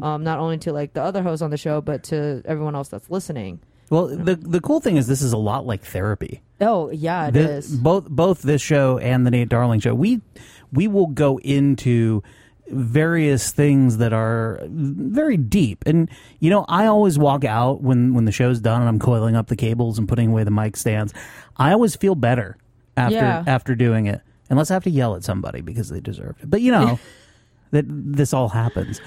um, 0.03 0.23
not 0.25 0.39
only 0.39 0.59
to 0.59 0.73
like 0.73 0.93
the 0.93 1.03
other 1.03 1.23
hosts 1.23 1.43
on 1.43 1.51
the 1.51 1.57
show 1.57 1.81
but 1.81 2.03
to 2.05 2.43
everyone 2.45 2.75
else 2.75 2.89
that's 2.89 3.09
listening 3.11 3.61
Well, 3.91 4.09
the 4.09 4.35
the 4.37 4.61
cool 4.61 4.81
thing 4.81 4.97
is 4.97 5.07
this 5.07 5.23
is 5.23 5.33
a 5.33 5.39
lot 5.39 5.65
like 5.67 5.83
therapy. 5.83 6.43
oh 6.61 6.91
yeah 6.91 7.29
it 7.29 7.33
Thi- 7.35 7.41
is. 7.41 7.75
both 7.77 8.09
both 8.09 8.43
this 8.43 8.61
show 8.63 8.99
and 8.99 9.25
the 9.27 9.31
Nate 9.31 9.49
Darling 9.49 9.81
show. 9.81 9.95
We 9.95 10.21
we 10.73 10.89
will 10.89 11.07
go 11.07 11.39
into 11.39 12.23
various 12.69 13.53
things 13.53 13.99
that 13.99 14.13
are 14.13 14.61
very 14.69 15.37
deep. 15.37 15.85
And 15.87 16.11
you 16.41 16.51
know, 16.51 16.65
I 16.69 16.87
always 16.87 17.19
walk 17.19 17.45
out 17.45 17.81
when 17.83 18.13
when 18.15 18.25
the 18.25 18.33
show's 18.33 18.61
done 18.61 18.81
and 18.83 18.89
I'm 18.89 18.99
coiling 18.99 19.37
up 19.37 19.47
the 19.47 19.57
cables 19.57 19.99
and 19.99 20.09
putting 20.09 20.31
away 20.31 20.45
the 20.45 20.51
mic 20.51 20.77
stands. 20.77 21.15
I 21.57 21.73
always 21.73 21.97
feel 21.97 22.15
better 22.17 22.57
after 22.97 23.15
Yeah. 23.17 23.45
after 23.47 23.75
doing 23.75 24.07
it. 24.07 24.21
Unless 24.51 24.71
I 24.71 24.75
have 24.75 24.85
to 24.85 24.91
yell 24.91 25.15
at 25.17 25.25
somebody 25.25 25.61
because 25.61 25.89
they 25.89 26.01
deserved 26.01 26.43
it. 26.43 26.51
But 26.51 26.61
you 26.61 26.73
know, 26.73 26.99
that 27.77 27.85
this 27.89 28.33
all 28.33 28.49
happens. 28.49 29.01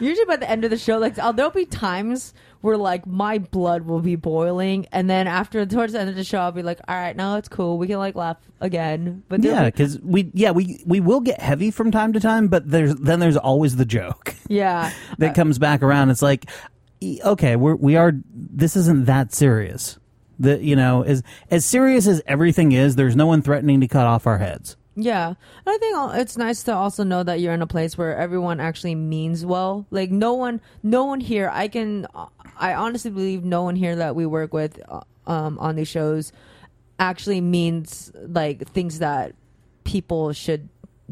Usually 0.00 0.24
by 0.24 0.36
the 0.36 0.48
end 0.50 0.64
of 0.64 0.70
the 0.70 0.78
show, 0.78 0.96
like 0.98 1.18
I'll, 1.18 1.34
there'll 1.34 1.50
be 1.50 1.66
times 1.66 2.32
where 2.62 2.78
like 2.78 3.06
my 3.06 3.36
blood 3.38 3.82
will 3.82 4.00
be 4.00 4.16
boiling, 4.16 4.86
and 4.92 5.10
then 5.10 5.26
after 5.26 5.64
towards 5.66 5.92
the 5.92 6.00
end 6.00 6.08
of 6.08 6.16
the 6.16 6.24
show, 6.24 6.38
I'll 6.38 6.52
be 6.52 6.62
like, 6.62 6.80
"All 6.88 6.96
right, 6.96 7.14
now 7.14 7.36
it's 7.36 7.48
cool. 7.50 7.76
We 7.76 7.86
can 7.86 7.98
like 7.98 8.14
laugh 8.14 8.38
again." 8.60 9.22
But 9.28 9.42
Yeah, 9.42 9.64
be- 9.64 9.66
because 9.66 10.00
we 10.00 10.30
yeah 10.32 10.52
we 10.52 10.82
we 10.86 11.00
will 11.00 11.20
get 11.20 11.38
heavy 11.40 11.70
from 11.70 11.90
time 11.90 12.14
to 12.14 12.20
time, 12.20 12.48
but 12.48 12.70
there's 12.70 12.94
then 12.94 13.20
there's 13.20 13.36
always 13.36 13.76
the 13.76 13.84
joke 13.84 14.34
yeah, 14.48 14.90
that 15.18 15.34
comes 15.34 15.58
back 15.58 15.82
around. 15.82 16.08
It's 16.08 16.22
like, 16.22 16.46
okay, 17.02 17.56
we're 17.56 17.76
we 17.76 17.96
are. 17.96 18.12
This 18.32 18.76
isn't 18.76 19.04
that 19.04 19.34
serious. 19.34 19.98
The 20.38 20.64
you 20.64 20.76
know 20.76 21.02
as 21.02 21.22
as 21.50 21.66
serious 21.66 22.06
as 22.06 22.22
everything 22.26 22.72
is. 22.72 22.96
There's 22.96 23.16
no 23.16 23.26
one 23.26 23.42
threatening 23.42 23.82
to 23.82 23.88
cut 23.88 24.06
off 24.06 24.26
our 24.26 24.38
heads. 24.38 24.78
Yeah. 25.02 25.28
And 25.28 25.36
I 25.66 25.78
think 25.78 25.96
it's 26.16 26.36
nice 26.36 26.62
to 26.64 26.74
also 26.74 27.04
know 27.04 27.22
that 27.22 27.40
you're 27.40 27.52
in 27.54 27.62
a 27.62 27.66
place 27.66 27.96
where 27.98 28.16
everyone 28.16 28.60
actually 28.60 28.94
means 28.94 29.44
well. 29.44 29.86
Like 29.90 30.10
no 30.10 30.34
one, 30.34 30.60
no 30.82 31.04
one 31.04 31.20
here. 31.20 31.50
I 31.52 31.68
can, 31.68 32.06
I 32.56 32.74
honestly 32.74 33.10
believe 33.10 33.44
no 33.44 33.62
one 33.62 33.76
here 33.76 33.96
that 33.96 34.14
we 34.14 34.26
work 34.26 34.52
with 34.52 34.80
uh, 34.88 35.00
um, 35.26 35.58
on 35.58 35.76
these 35.76 35.88
shows 35.88 36.32
actually 36.98 37.40
means 37.40 38.12
like 38.14 38.68
things 38.68 38.98
that 38.98 39.34
people 39.84 40.32
should 40.32 40.68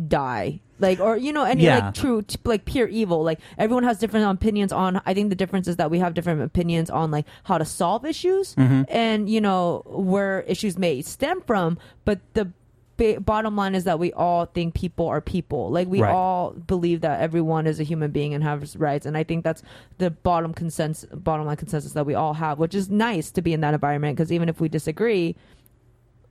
die 0.07 0.61
like 0.78 1.00
or 1.00 1.16
you 1.16 1.33
know 1.33 1.42
any 1.42 1.64
Yeah. 1.64 1.87
like 1.87 1.95
true 1.95 2.23
t- 2.23 2.37
like 2.45 2.64
pure 2.64 2.87
evil 2.87 3.25
like 3.25 3.40
everyone 3.57 3.83
has 3.83 3.99
different 3.99 4.30
opinions 4.30 4.71
on 4.71 5.00
i 5.04 5.12
think 5.12 5.28
the 5.30 5.35
difference 5.35 5.66
is 5.66 5.75
that 5.76 5.90
we 5.90 5.99
have 5.99 6.14
different 6.14 6.40
opinions 6.40 6.88
on 6.88 7.11
like 7.11 7.26
how 7.42 7.59
to 7.59 7.64
solve 7.64 8.04
issues 8.04 8.54
Mm-hmm. 8.54 8.83
and 8.88 9.28
you 9.28 9.40
know 9.40 9.83
where 9.87 10.42
issues 10.42 10.78
may 10.78 11.02
stem 11.02 11.40
from 11.40 11.78
but 12.04 12.21
the 12.35 12.52
ba- 12.99 13.19
bottom 13.21 13.57
line 13.57 13.75
is 13.75 13.85
that 13.85 13.99
we 13.99 14.12
all 14.12 14.45
think 14.45 14.75
people 14.75 15.07
are 15.07 15.23
people. 15.23 15.71
Like 15.71 15.88
we 15.88 16.02
Right. 16.02 16.12
all 16.12 16.50
believe 16.52 17.00
that 17.00 17.21
everyone 17.21 17.67
is 17.67 17.81
a 17.81 17.83
human 17.85 18.11
being 18.11 18.35
and 18.35 18.45
has 18.45 18.76
rights 18.76 19.07
and 19.07 19.17
i 19.17 19.25
think 19.25 19.43
that's 19.45 19.62
the 19.97 20.11
bottom 20.11 20.52
consensus 20.52 21.09
bottom 21.14 21.47
line 21.47 21.57
consensus 21.57 21.93
that 21.95 22.05
we 22.05 22.14
all 22.14 22.35
have 22.35 22.59
which 22.59 22.75
is 22.75 22.90
nice 22.90 23.31
to 23.31 23.40
be 23.40 23.55
in 23.55 23.61
that 23.62 23.73
environment 23.73 24.14
because 24.17 24.31
even 24.31 24.49
if 24.50 24.61
we 24.61 24.69
disagree 24.69 25.35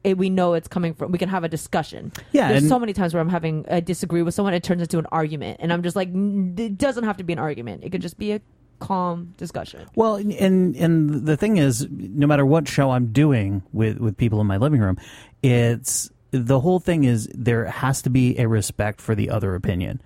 it, 0.04 0.18
we 0.18 0.30
know 0.30 0.54
it's 0.54 0.68
coming 0.68 0.94
from 0.94 1.12
we 1.12 1.18
can 1.18 1.28
have 1.30 1.44
a 1.44 1.50
discussion. 1.50 2.12
Yeah, 2.32 2.50
there's 2.50 2.68
so 2.68 2.78
many 2.80 2.94
times 2.94 3.14
where 3.14 3.22
i'm 3.22 3.30
having 3.30 3.66
i 3.72 3.80
disagree 3.80 4.22
with 4.22 4.34
someone 4.36 4.54
it 4.54 4.62
turns 4.64 4.82
into 4.84 5.00
an 5.00 5.08
argument 5.12 5.58
and 5.60 5.74
i'm 5.74 5.82
just 5.82 5.96
like 5.96 6.10
it 6.14 6.78
doesn't 6.78 7.04
have 7.04 7.18
to 7.18 7.24
be 7.24 7.34
an 7.34 7.40
argument. 7.40 7.84
It 7.84 7.90
could 7.92 8.02
just 8.04 8.18
be 8.20 8.32
a 8.34 8.42
calm 8.80 9.34
discussion. 9.38 9.88
Well, 9.96 10.18
and 10.18 10.76
and 10.76 11.26
the 11.26 11.36
thing 11.36 11.58
is, 11.58 11.88
no 11.90 12.28
matter 12.28 12.46
what 12.46 12.68
show 12.68 12.92
I'm 12.92 13.08
doing 13.12 13.64
with 13.74 13.98
with 13.98 14.18
people 14.18 14.40
in 14.40 14.46
my 14.46 14.58
living 14.58 14.80
room, 14.82 14.98
it's 15.42 16.12
the 16.32 16.60
whole 16.60 16.80
thing 16.80 17.04
is 17.04 17.30
there 17.34 17.66
has 17.66 18.02
to 18.04 18.10
be 18.10 18.38
a 18.40 18.48
respect 18.48 19.02
for 19.02 19.16
the 19.16 19.30
other 19.30 19.56
opinion. 19.56 20.02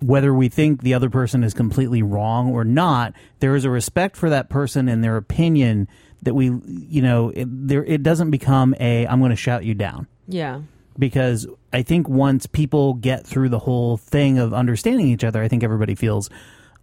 Whether 0.00 0.32
we 0.32 0.48
think 0.48 0.82
the 0.82 0.94
other 0.94 1.10
person 1.10 1.44
is 1.44 1.52
completely 1.52 2.02
wrong 2.02 2.52
or 2.52 2.64
not, 2.64 3.12
there 3.40 3.54
is 3.54 3.64
a 3.64 3.70
respect 3.70 4.16
for 4.16 4.30
that 4.30 4.48
person 4.48 4.88
and 4.88 5.04
their 5.04 5.16
opinion 5.16 5.88
that 6.22 6.34
we, 6.34 6.46
you 6.66 7.02
know, 7.02 7.30
it, 7.30 7.46
there 7.48 7.84
it 7.84 8.02
doesn't 8.02 8.30
become 8.30 8.74
a 8.80 9.06
I'm 9.06 9.20
going 9.20 9.30
to 9.30 9.36
shout 9.36 9.64
you 9.64 9.74
down 9.74 10.06
yeah 10.26 10.60
because 10.98 11.46
I 11.72 11.82
think 11.82 12.08
once 12.08 12.46
people 12.46 12.94
get 12.94 13.26
through 13.26 13.48
the 13.48 13.58
whole 13.58 13.96
thing 13.96 14.38
of 14.38 14.52
understanding 14.52 15.08
each 15.08 15.24
other, 15.24 15.42
I 15.42 15.48
think 15.48 15.62
everybody 15.64 15.94
feels 15.94 16.30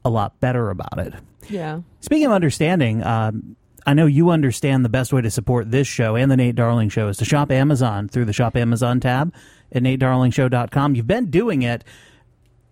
a 0.04 0.10
lot 0.10 0.40
better 0.40 0.70
about 0.70 1.00
it. 1.00 1.14
yeah 1.50 1.82
Speaking 2.02 2.28
of 2.28 2.32
understanding, 2.32 3.04
um, 3.04 3.56
I 3.88 3.94
know 3.94 4.06
you 4.06 4.32
understand 4.32 4.84
the 4.84 4.90
best 4.90 5.14
way 5.14 5.22
to 5.22 5.32
support 5.32 5.72
this 5.72 5.88
show 5.88 6.18
and 6.18 6.30
the 6.30 6.36
Nate 6.36 6.56
Darling 6.56 6.90
Show 6.90 7.08
is 7.08 7.16
to 7.18 7.26
shop 7.26 7.50
Amazon 7.50 8.10
through 8.10 8.26
the 8.26 8.34
Shop 8.34 8.58
Amazon 8.58 9.00
tab 9.00 9.34
at 9.72 9.82
natedarlingshow.com. 9.82 10.96
You've 10.96 11.08
been 11.08 11.32
doing 11.32 11.62
it. 11.62 11.86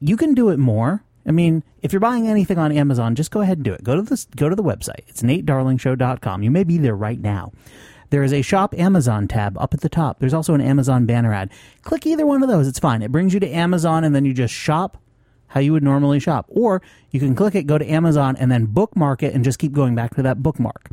You 0.02 0.18
can 0.18 0.34
do 0.34 0.50
it 0.50 0.60
more. 0.60 1.06
I 1.26 1.32
mean, 1.32 1.64
if 1.82 1.94
you're 1.94 2.02
buying 2.02 2.28
anything 2.28 2.58
on 2.58 2.74
Amazon, 2.74 3.16
just 3.16 3.32
go 3.32 3.40
ahead 3.40 3.60
and 3.60 3.64
do 3.64 3.72
it. 3.72 3.82
Go 3.82 3.96
to 3.96 4.02
the 4.02 4.26
go 4.36 4.50
to 4.50 4.58
the 4.58 4.62
website. 4.64 5.08
It's 5.08 5.24
natedarlingshow.com. 5.24 6.44
You 6.44 6.52
may 6.52 6.66
be 6.66 6.78
there 6.78 6.98
right 6.98 7.20
now. 7.20 7.54
There 8.10 8.22
is 8.22 8.34
a 8.34 8.42
Shop 8.42 8.78
Amazon 8.78 9.30
tab 9.30 9.58
up 9.58 9.74
at 9.74 9.80
the 9.80 9.90
top. 9.90 10.20
There's 10.20 10.34
also 10.34 10.54
an 10.54 10.60
Amazon 10.60 11.06
banner 11.06 11.34
ad. 11.34 11.50
Click 11.84 12.06
either 12.06 12.26
one 12.26 12.44
of 12.44 12.50
those. 12.50 12.68
It's 12.68 12.78
fine. 12.78 13.02
It 13.02 13.14
brings 13.14 13.34
you 13.34 13.40
to 13.40 13.50
Amazon 13.50 14.04
and 14.04 14.14
then 14.14 14.26
you 14.26 14.34
just 14.34 14.54
shop 14.54 14.98
how 15.48 15.62
you 15.62 15.72
would 15.72 15.84
normally 15.84 16.20
shop. 16.20 16.46
Or 16.50 16.82
you 17.12 17.22
can 17.22 17.36
click 17.36 17.56
it, 17.56 17.64
go 17.64 17.78
to 17.78 17.90
Amazon, 17.90 18.36
and 18.36 18.52
then 18.52 18.66
bookmark 18.66 19.24
it 19.24 19.34
and 19.34 19.46
just 19.46 19.58
keep 19.58 19.72
going 19.72 19.96
back 19.96 20.14
to 20.16 20.22
that 20.22 20.44
bookmark. 20.44 20.90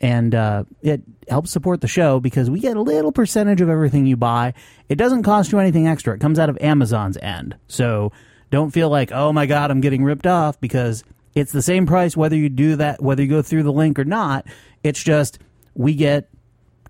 And 0.00 0.34
uh, 0.34 0.64
it 0.82 1.02
helps 1.28 1.50
support 1.50 1.80
the 1.80 1.88
show 1.88 2.20
because 2.20 2.50
we 2.50 2.60
get 2.60 2.76
a 2.76 2.82
little 2.82 3.12
percentage 3.12 3.60
of 3.60 3.70
everything 3.70 4.06
you 4.06 4.16
buy. 4.16 4.52
It 4.88 4.96
doesn't 4.96 5.22
cost 5.22 5.52
you 5.52 5.58
anything 5.58 5.86
extra. 5.88 6.14
It 6.14 6.20
comes 6.20 6.38
out 6.38 6.50
of 6.50 6.58
Amazon's 6.60 7.16
end. 7.16 7.56
So 7.66 8.12
don't 8.50 8.70
feel 8.70 8.90
like, 8.90 9.10
oh 9.10 9.32
my 9.32 9.46
God, 9.46 9.70
I'm 9.70 9.80
getting 9.80 10.04
ripped 10.04 10.26
off 10.26 10.60
because 10.60 11.02
it's 11.34 11.52
the 11.52 11.62
same 11.62 11.86
price 11.86 12.16
whether 12.16 12.36
you 12.36 12.48
do 12.48 12.76
that, 12.76 13.02
whether 13.02 13.22
you 13.22 13.28
go 13.28 13.42
through 13.42 13.62
the 13.62 13.72
link 13.72 13.98
or 13.98 14.04
not. 14.04 14.46
It's 14.82 15.02
just 15.02 15.38
we 15.74 15.94
get 15.94 16.28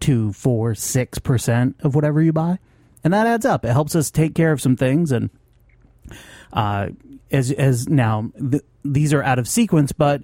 two, 0.00 0.32
four, 0.32 0.74
six 0.74 1.18
percent 1.18 1.76
of 1.80 1.94
whatever 1.94 2.20
you 2.20 2.32
buy. 2.32 2.58
And 3.04 3.14
that 3.14 3.26
adds 3.26 3.46
up. 3.46 3.64
It 3.64 3.70
helps 3.70 3.94
us 3.94 4.10
take 4.10 4.34
care 4.34 4.50
of 4.50 4.60
some 4.60 4.76
things 4.76 5.12
and 5.12 5.30
uh, 6.52 6.88
as 7.30 7.50
as 7.52 7.88
now 7.88 8.30
th- 8.38 8.62
these 8.84 9.12
are 9.12 9.22
out 9.22 9.38
of 9.38 9.48
sequence, 9.48 9.92
but 9.92 10.22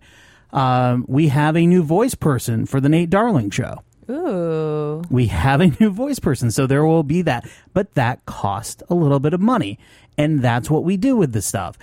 um, 0.52 1.04
we 1.08 1.28
have 1.28 1.56
a 1.56 1.66
new 1.66 1.82
voice 1.82 2.14
person 2.14 2.66
for 2.66 2.80
the 2.80 2.88
Nate 2.88 3.10
Darling 3.10 3.50
show. 3.50 3.82
ooh 4.10 5.02
We 5.10 5.26
have 5.26 5.60
a 5.60 5.68
new 5.80 5.90
voice 5.90 6.18
person, 6.18 6.50
so 6.50 6.66
there 6.66 6.84
will 6.84 7.02
be 7.02 7.22
that, 7.22 7.48
but 7.72 7.94
that 7.94 8.24
cost 8.26 8.82
a 8.88 8.94
little 8.94 9.20
bit 9.20 9.32
of 9.34 9.40
money, 9.40 9.78
and 10.18 10.42
that's 10.42 10.70
what 10.70 10.84
we 10.84 10.96
do 10.96 11.16
with 11.16 11.32
this 11.32 11.46
stuff. 11.46 11.78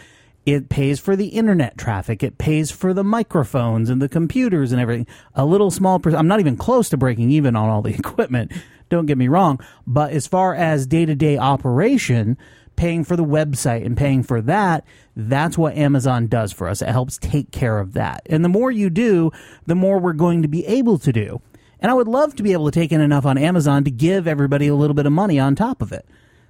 It 0.45 0.69
pays 0.69 0.99
for 0.99 1.15
the 1.15 1.27
internet 1.27 1.77
traffic. 1.77 2.23
It 2.23 2.37
pays 2.37 2.71
for 2.71 2.93
the 2.93 3.03
microphones 3.03 3.89
and 3.89 4.01
the 4.01 4.09
computers 4.09 4.71
and 4.71 4.81
everything. 4.81 5.05
A 5.35 5.45
little 5.45 5.69
small. 5.69 5.99
Per- 5.99 6.15
I'm 6.15 6.27
not 6.27 6.39
even 6.39 6.57
close 6.57 6.89
to 6.89 6.97
breaking 6.97 7.29
even 7.29 7.55
on 7.55 7.69
all 7.69 7.81
the 7.81 7.93
equipment. 7.99 8.51
Don't 8.89 9.05
get 9.05 9.17
me 9.17 9.27
wrong. 9.27 9.59
But 9.85 10.11
as 10.11 10.25
far 10.25 10.55
as 10.55 10.87
day 10.87 11.05
to 11.05 11.13
day 11.13 11.37
operation, 11.37 12.35
paying 12.79 13.03
for 13.03 13.17
the 13.17 13.25
website 13.25 13.85
and 13.85 13.97
paying 13.97 14.23
for 14.23 14.41
that, 14.41 14.85
that's 15.15 15.57
what 15.57 15.75
Amazon 15.75 16.27
does 16.27 16.53
for 16.53 16.69
us. 16.69 16.81
It 16.81 16.87
helps 16.87 17.17
take 17.17 17.51
care 17.51 17.77
of 17.77 17.91
that. 17.93 18.21
And 18.27 18.43
the 18.43 18.49
more 18.49 18.71
you 18.71 18.89
do, 18.89 19.31
the 19.65 19.75
more 19.75 19.99
we're 19.99 20.13
going 20.13 20.43
to 20.43 20.47
be 20.47 20.65
able 20.65 20.97
to 20.99 21.11
do. 21.11 21.41
And 21.81 21.91
I 21.91 21.93
would 21.93 22.07
love 22.07 22.35
to 22.35 22.43
be 22.43 22.53
able 22.53 22.71
to 22.71 22.71
take 22.71 22.93
in 22.93 23.01
enough 23.01 23.25
on 23.25 23.37
Amazon 23.37 23.83
to 23.83 23.91
give 23.91 24.27
everybody 24.27 24.67
a 24.67 24.75
little 24.75 24.93
bit 24.93 25.05
of 25.05 25.11
money 25.11 25.37
on 25.37 25.55
top 25.55 25.81
of 25.81 25.91
it. 25.91 26.05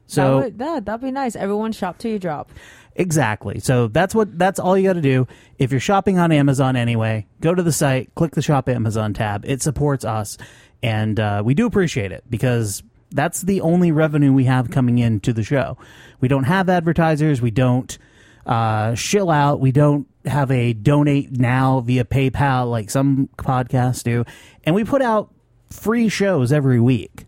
So 0.06 0.22
that 0.22 0.44
would, 0.44 0.60
that, 0.60 0.86
that'd 0.86 1.02
be 1.02 1.12
nice 1.12 1.36
everyone 1.36 1.72
shop 1.72 1.98
till 1.98 2.12
you 2.12 2.20
drop 2.20 2.52
Exactly. 2.96 3.60
So 3.60 3.88
that's 3.88 4.14
what 4.14 4.38
that's 4.38 4.60
all 4.60 4.78
you 4.78 4.84
got 4.84 4.94
to 4.94 5.02
do. 5.02 5.26
If 5.58 5.72
you're 5.72 5.80
shopping 5.80 6.20
on 6.20 6.34
Amazon 6.34 6.76
anyway, 6.76 7.28
go 7.40 7.56
to 7.56 7.64
the 7.64 7.72
site, 7.72 8.14
click 8.16 8.34
the 8.34 8.42
Shop 8.42 8.68
Amazon 8.68 9.14
tab. 9.14 9.46
It 9.46 9.62
supports 9.62 10.04
us, 10.04 10.38
and 10.84 11.18
uh, 11.18 11.42
we 11.46 11.54
do 11.54 11.66
appreciate 11.66 12.12
it 12.12 12.26
because 12.30 12.84
that's 13.12 13.42
the 13.42 13.62
only 13.62 13.92
revenue 13.92 14.34
we 14.34 14.46
have 14.46 14.70
coming 14.72 15.00
into 15.00 15.34
the 15.34 15.44
show. 15.44 15.78
We 16.20 16.28
don't 16.28 16.44
have 16.44 16.70
advertisers. 16.70 17.42
We 17.42 17.52
don't 17.52 17.98
uh, 18.46 18.96
shill 18.96 19.30
out. 19.30 19.60
We 19.60 19.72
don't 19.72 20.08
have 20.26 20.52
a 20.52 20.74
donate 20.74 21.32
now 21.32 21.80
via 21.82 22.04
PayPal 22.04 22.70
like 22.70 22.90
some 22.90 23.30
podcasts 23.38 24.04
do, 24.04 24.26
and 24.64 24.76
we 24.76 24.84
put 24.84 25.02
out 25.02 25.34
free 25.70 26.10
shows 26.10 26.52
every 26.52 26.80
week 26.80 27.26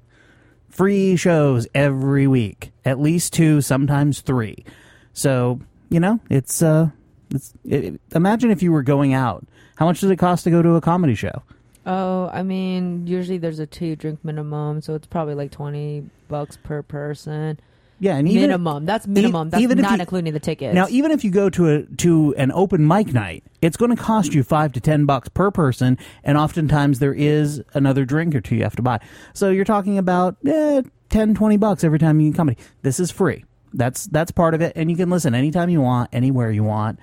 free 0.72 1.16
shows 1.16 1.68
every 1.76 2.26
week, 2.26 2.72
at 2.86 3.00
least 3.00 3.34
two, 3.34 3.62
sometimes 3.62 4.22
three. 4.22 4.66
So 5.14 5.60
you 5.90 6.00
know, 6.00 6.20
it's 6.30 6.62
uh, 6.62 6.90
it's 7.30 7.54
it, 7.66 8.00
imagine 8.16 8.50
if 8.50 8.64
you 8.64 8.72
were 8.72 8.84
going 8.84 9.14
out. 9.14 9.46
How 9.76 9.86
much 9.86 10.00
does 10.02 10.10
it 10.10 10.18
cost 10.18 10.44
to 10.46 10.52
go 10.52 10.62
to 10.62 10.76
a 10.76 10.82
comedy 10.82 11.16
show? 11.16 11.44
Oh 11.86 12.30
i 12.32 12.44
mean 12.44 13.08
usually 13.08 13.38
there's 13.38 13.60
a 13.60 13.66
two 13.66 13.96
drink 13.96 14.20
minimum 14.24 14.82
so 14.82 14.94
it's 14.96 15.08
probably 15.08 15.34
like 15.34 15.52
20 15.52 16.04
bucks 16.28 16.58
per 16.64 16.82
person 16.84 17.60
Yeah, 18.00 18.16
and 18.18 18.28
even 18.28 18.42
minimum 18.44 18.86
that's 18.86 19.08
minimum 19.08 19.50
that's 19.50 19.62
even 19.64 19.78
not 19.80 19.94
you- 19.94 20.00
including 20.02 20.34
the 20.34 20.40
tickets 20.40 20.74
now, 20.76 20.88
even 20.90 21.12
if 21.12 21.24
you 21.24 21.32
go 21.32 21.50
to 21.50 21.70
a 21.70 21.84
to 21.98 22.34
an 22.38 22.52
open 22.52 22.88
mic 22.88 23.14
night, 23.14 23.44
it's 23.62 23.78
going 23.78 23.96
to 23.96 24.02
cost 24.02 24.34
you 24.34 24.44
five 24.44 24.72
to 24.74 24.80
ten 24.80 25.06
bucks 25.06 25.30
per 25.30 25.52
person, 25.52 25.98
and 26.24 26.38
oftentimes 26.38 27.00
there 27.00 27.14
is 27.14 27.62
another 27.74 28.06
drink 28.06 28.34
or 28.34 28.42
two 28.42 28.56
you 28.56 28.64
have 28.64 28.76
to 28.78 28.82
buy. 28.82 29.00
So 29.34 29.50
you're 29.50 29.66
talking 29.66 29.98
about 30.00 30.38
eh, 30.46 30.82
10, 31.10 31.36
20 31.36 31.58
bucks 31.58 31.84
every 31.84 32.00
time 32.00 32.20
you 32.20 32.34
comedy. 32.34 32.58
This 32.82 33.00
is 33.00 33.12
free. 33.12 33.44
That's 33.74 34.06
that's 34.08 34.32
part 34.32 34.54
of 34.56 34.62
it, 34.62 34.74
and 34.76 34.90
you 34.90 34.98
can 34.98 35.10
listen 35.10 35.36
anytime 35.36 35.70
you 35.70 35.82
want, 35.82 36.10
anywhere 36.14 36.50
you 36.52 36.64
want, 36.64 36.98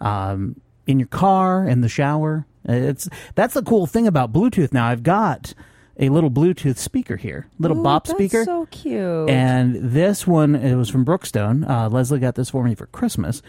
um, 0.00 0.60
in 0.86 0.98
your 0.98 1.08
car, 1.08 1.66
in 1.66 1.80
the 1.82 1.88
shower. 1.88 2.46
It's 2.68 3.08
that's 3.34 3.54
the 3.54 3.62
cool 3.62 3.86
thing 3.86 4.06
about 4.06 4.32
Bluetooth. 4.32 4.72
Now 4.72 4.86
I've 4.86 5.02
got 5.02 5.54
a 5.98 6.10
little 6.10 6.30
Bluetooth 6.30 6.76
speaker 6.76 7.16
here, 7.16 7.48
little 7.58 7.78
Ooh, 7.80 7.82
bop 7.82 8.04
that's 8.06 8.16
speaker. 8.16 8.44
so 8.44 8.66
cute 8.70 9.28
And 9.28 9.74
this 9.90 10.26
one, 10.28 10.54
it 10.54 10.76
was 10.76 10.88
from 10.88 11.04
Brookstone. 11.04 11.68
Uh, 11.68 11.88
Leslie 11.88 12.20
got 12.20 12.36
this 12.36 12.50
for 12.50 12.62
me 12.62 12.74
for 12.76 12.86
Christmas. 12.86 13.42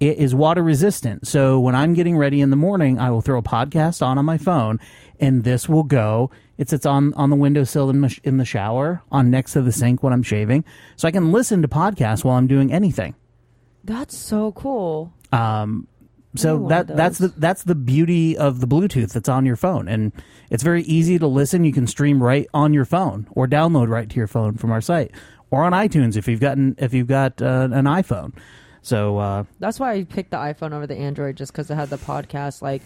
It 0.00 0.18
is 0.18 0.34
water 0.34 0.64
resistant. 0.64 1.28
So 1.28 1.60
when 1.60 1.76
I'm 1.76 1.94
getting 1.94 2.16
ready 2.16 2.40
in 2.40 2.50
the 2.50 2.56
morning, 2.56 2.98
I 2.98 3.10
will 3.10 3.20
throw 3.20 3.38
a 3.38 3.42
podcast 3.42 4.04
on 4.04 4.18
on 4.18 4.24
my 4.24 4.36
phone, 4.36 4.80
and 5.20 5.44
this 5.44 5.68
will 5.68 5.84
go. 5.84 6.28
It 6.58 6.68
sits 6.70 6.84
on, 6.86 7.14
on 7.14 7.30
the 7.30 7.36
windowsill 7.36 7.88
in, 7.90 8.08
sh- 8.08 8.18
in 8.24 8.36
the 8.38 8.44
shower, 8.44 9.00
on 9.12 9.30
next 9.30 9.52
to 9.52 9.62
the 9.62 9.70
sink 9.70 10.02
when 10.02 10.12
I'm 10.12 10.24
shaving. 10.24 10.64
So 10.96 11.06
I 11.06 11.12
can 11.12 11.30
listen 11.30 11.62
to 11.62 11.68
podcasts 11.68 12.24
while 12.24 12.36
I'm 12.36 12.48
doing 12.48 12.72
anything. 12.72 13.14
that's 13.84 14.16
so 14.16 14.50
cool 14.52 15.12
So 16.34 16.66
that 16.68 16.86
that's 16.86 17.18
the 17.18 17.28
that's 17.28 17.64
the 17.64 17.74
beauty 17.74 18.38
of 18.38 18.60
the 18.60 18.66
Bluetooth 18.66 19.12
that's 19.12 19.28
on 19.28 19.44
your 19.44 19.56
phone, 19.56 19.86
and 19.86 20.12
it's 20.50 20.62
very 20.62 20.82
easy 20.84 21.18
to 21.18 21.26
listen. 21.26 21.64
You 21.64 21.72
can 21.72 21.86
stream 21.86 22.22
right 22.22 22.48
on 22.54 22.72
your 22.72 22.86
phone 22.86 23.28
or 23.32 23.46
download 23.46 23.88
right 23.88 24.08
to 24.08 24.16
your 24.16 24.26
phone 24.26 24.54
from 24.56 24.70
our 24.70 24.80
site 24.80 25.10
or 25.50 25.62
on 25.62 25.72
iTunes 25.72 26.16
if 26.16 26.26
you've 26.26 26.40
gotten 26.40 26.74
if 26.78 26.94
you've 26.94 27.06
got 27.06 27.40
uh, 27.42 27.68
an 27.70 27.84
iPhone. 27.84 28.32
So 28.80 29.18
uh, 29.18 29.44
That's 29.60 29.78
why 29.78 29.92
I 29.92 30.04
picked 30.04 30.32
the 30.32 30.38
iPhone 30.38 30.72
over 30.72 30.86
the 30.86 30.96
Android, 30.96 31.36
just 31.36 31.52
because 31.52 31.70
it 31.70 31.76
had 31.76 31.90
the 31.90 31.98
podcast, 31.98 32.62
like 32.62 32.82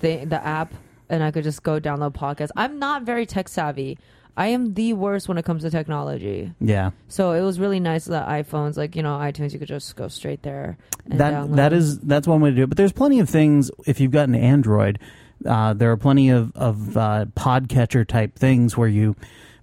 the 0.00 0.24
the 0.24 0.44
app, 0.44 0.74
and 1.08 1.22
I 1.22 1.30
could 1.30 1.44
just 1.44 1.62
go 1.62 1.80
download 1.80 2.14
podcasts. 2.14 2.50
I'm 2.56 2.78
not 2.78 3.04
very 3.04 3.26
tech 3.26 3.48
savvy. 3.48 3.96
I 4.38 4.46
am 4.48 4.74
the 4.74 4.92
worst 4.92 5.26
when 5.26 5.36
it 5.36 5.44
comes 5.44 5.64
to 5.64 5.70
technology. 5.70 6.52
yeah, 6.60 6.92
So 7.08 7.32
it 7.32 7.40
was 7.40 7.58
really 7.58 7.80
nice 7.80 8.04
that 8.04 8.28
iPhones, 8.28 8.76
like 8.76 8.94
you 8.94 9.02
know, 9.02 9.18
iTunes, 9.18 9.52
you 9.52 9.58
could 9.58 9.66
just 9.66 9.96
go 9.96 10.06
straight 10.06 10.44
there. 10.44 10.78
And 11.10 11.18
that 11.18 11.34
download. 11.34 11.56
that 11.56 11.72
is 11.72 11.98
that's 11.98 12.28
one 12.28 12.40
way 12.40 12.50
to 12.50 12.56
do 12.56 12.62
it. 12.62 12.68
But 12.68 12.76
there's 12.76 12.92
plenty 12.92 13.18
of 13.18 13.28
things 13.28 13.68
if 13.84 13.98
you've 13.98 14.12
got 14.12 14.28
an 14.28 14.36
Android. 14.36 15.00
Uh, 15.44 15.74
there 15.74 15.90
are 15.90 15.96
plenty 15.96 16.30
of 16.30 16.56
of 16.56 16.96
uh, 16.96 17.26
podcatcher 17.34 18.06
type 18.06 18.36
things 18.38 18.76
where 18.76 18.86
you 18.86 19.16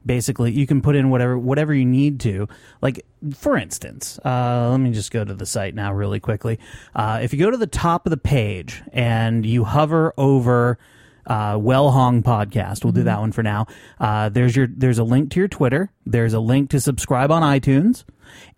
basically 0.06 0.52
you 0.52 0.68
can 0.68 0.82
put 0.82 0.96
in 0.98 1.10
whatever 1.10 1.40
whatever 1.40 1.74
you 1.74 1.86
need 1.86 2.20
to 2.20 2.48
like 2.82 3.04
for 3.34 3.58
instance 3.58 4.20
uh, 4.24 4.68
let 4.70 4.78
me 4.78 4.92
just 4.92 5.10
go 5.10 5.26
to 5.26 5.34
the 5.34 5.48
site 5.48 5.74
now 5.74 5.92
really 5.92 6.20
quickly 6.20 6.60
uh, 6.96 7.20
if 7.24 7.34
you 7.34 7.40
go 7.40 7.50
to 7.50 7.58
the 7.58 7.66
top 7.66 8.06
of 8.06 8.12
the 8.12 8.18
page 8.18 8.84
and 8.94 9.48
you 9.48 9.64
hover 9.64 10.14
over 10.16 10.78
uh, 11.28 11.58
well 11.60 11.92
hong 11.92 12.24
podcast. 12.24 12.84
We'll 12.84 12.94
do 12.94 13.04
that 13.04 13.20
one 13.20 13.32
for 13.32 13.44
now. 13.44 13.68
Uh, 14.00 14.30
there's 14.30 14.56
your 14.56 14.68
there's 14.68 15.00
a 15.00 15.04
link 15.04 15.32
to 15.32 15.40
your 15.40 15.48
twitter. 15.48 15.92
There's 16.06 16.34
a 16.34 16.40
link 16.40 16.70
to 16.72 16.80
subscribe 16.80 17.32
on 17.32 17.42
itunes. 17.42 18.04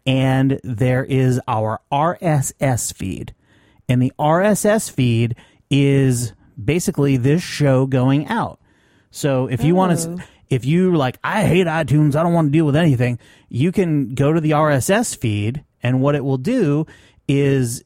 And 0.06 0.60
there 0.64 1.04
is 1.04 1.40
our 1.48 1.82
rss 1.92 2.94
feed. 2.94 3.34
And 3.90 4.02
the 4.02 4.14
rss 4.20 4.90
feed 4.90 5.36
is 5.70 6.34
basically 6.64 7.18
this 7.18 7.44
show 7.44 7.86
going 7.86 8.28
out. 8.28 8.60
So 9.12 9.48
if 9.48 9.64
you 9.64 9.76
want 9.76 10.00
to 10.00 10.10
Oh. 10.10 10.18
if 10.50 10.64
you 10.66 10.96
like, 10.96 11.18
I 11.24 11.44
hate 11.44 11.68
iTunes, 11.68 12.16
I 12.16 12.24
don't 12.24 12.34
want 12.34 12.48
to 12.48 12.52
deal 12.52 12.66
with 12.66 12.76
anything, 12.76 13.20
you 13.50 13.72
can 13.72 14.16
go 14.16 14.32
to 14.32 14.40
the 14.42 14.52
RSS 14.52 15.16
feed, 15.18 15.64
and 15.84 16.02
what 16.02 16.16
it 16.16 16.24
will 16.24 16.38
do 16.38 16.86
is 17.28 17.84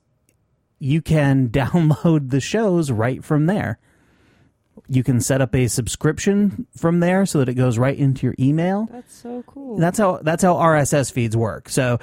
you 0.79 1.01
can 1.01 1.49
download 1.61 2.29
the 2.29 2.39
shows 2.39 2.91
right 2.91 3.23
from 3.23 3.45
there. 3.47 3.79
You 4.87 5.03
can 5.03 5.21
set 5.21 5.41
up 5.41 5.55
a 5.55 5.67
subscription 5.67 6.67
from 6.77 6.99
there 6.99 7.25
so 7.25 7.39
that 7.39 7.49
it 7.49 7.53
goes 7.55 7.77
right 7.77 7.97
into 7.97 8.25
your 8.25 8.35
email. 8.39 8.87
That's 8.91 9.13
so 9.15 9.43
cool. 9.47 9.77
That's 9.77 9.97
how 9.97 10.19
that's 10.21 10.43
how 10.43 10.55
RSS 10.55 11.11
feeds 11.11 11.35
work. 11.37 11.69
So 11.69 11.99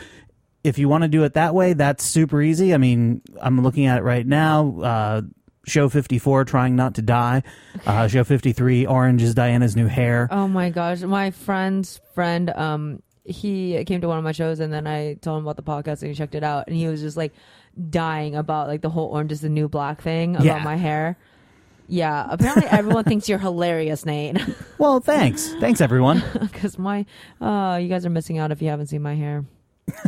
if 0.65 0.79
you 0.79 0.89
want 0.89 1.03
to 1.03 1.09
do 1.09 1.25
it 1.25 1.35
that 1.35 1.55
way, 1.55 1.73
that's 1.75 2.05
super 2.05 2.41
easy. 2.43 2.75
I 2.75 2.79
mean, 2.79 3.23
I'm 3.41 3.63
looking 3.63 3.87
at 3.87 3.99
it 3.99 4.03
right 4.03 4.27
now. 4.27 4.81
Uh, 4.81 5.23
show 5.67 5.89
54, 5.89 6.45
trying 6.47 6.77
not 6.77 6.95
to 6.95 7.03
die. 7.03 7.43
Uh, 7.87 8.09
show 8.09 8.25
53, 8.25 8.87
Orange 8.87 9.23
is 9.23 9.35
Diana's 9.35 9.77
new 9.77 9.87
hair. 9.87 10.29
Oh 10.31 10.49
my 10.49 10.71
gosh, 10.71 11.03
my 11.03 11.31
friend's 11.31 12.01
friend, 12.15 12.49
um, 12.51 13.03
he 13.25 13.85
came 13.85 14.01
to 14.01 14.09
one 14.09 14.17
of 14.19 14.25
my 14.25 14.33
shows 14.33 14.61
and 14.61 14.73
then 14.73 14.87
I 14.87 15.15
told 15.15 15.39
him 15.39 15.47
about 15.47 15.57
the 15.57 15.63
podcast 15.63 16.01
and 16.03 16.09
he 16.11 16.15
checked 16.15 16.35
it 16.35 16.43
out 16.43 16.65
and 16.69 16.75
he 16.77 16.87
was 16.89 17.03
just 17.03 17.17
like 17.19 17.35
dying 17.91 18.35
about 18.35 18.67
like 18.69 18.81
the 18.81 18.89
whole 18.89 19.09
orange 19.09 19.31
is 19.33 19.43
the 19.43 19.51
new 19.51 19.69
black 19.69 20.01
thing 20.01 20.35
about 20.37 20.47
Yeah. 20.47 20.65
my 20.65 20.77
hair. 20.77 21.19
Yeah, 21.89 22.27
apparently 22.31 22.67
everyone 22.71 23.05
thinks 23.05 23.29
you're 23.29 23.39
hilarious, 23.39 24.05
Nate. 24.07 24.39
Well, 24.79 25.01
thanks. 25.01 25.53
Thanks, 25.55 25.81
everyone. 25.81 26.23
Because 26.41 26.79
my, 26.79 27.05
uh, 27.41 27.79
you 27.83 27.89
guys 27.89 28.07
are 28.07 28.11
missing 28.11 28.39
out 28.39 28.53
if 28.53 28.63
you 28.63 28.69
haven't 28.69 28.87
seen 28.87 29.03
my 29.03 29.15
hair. 29.17 29.45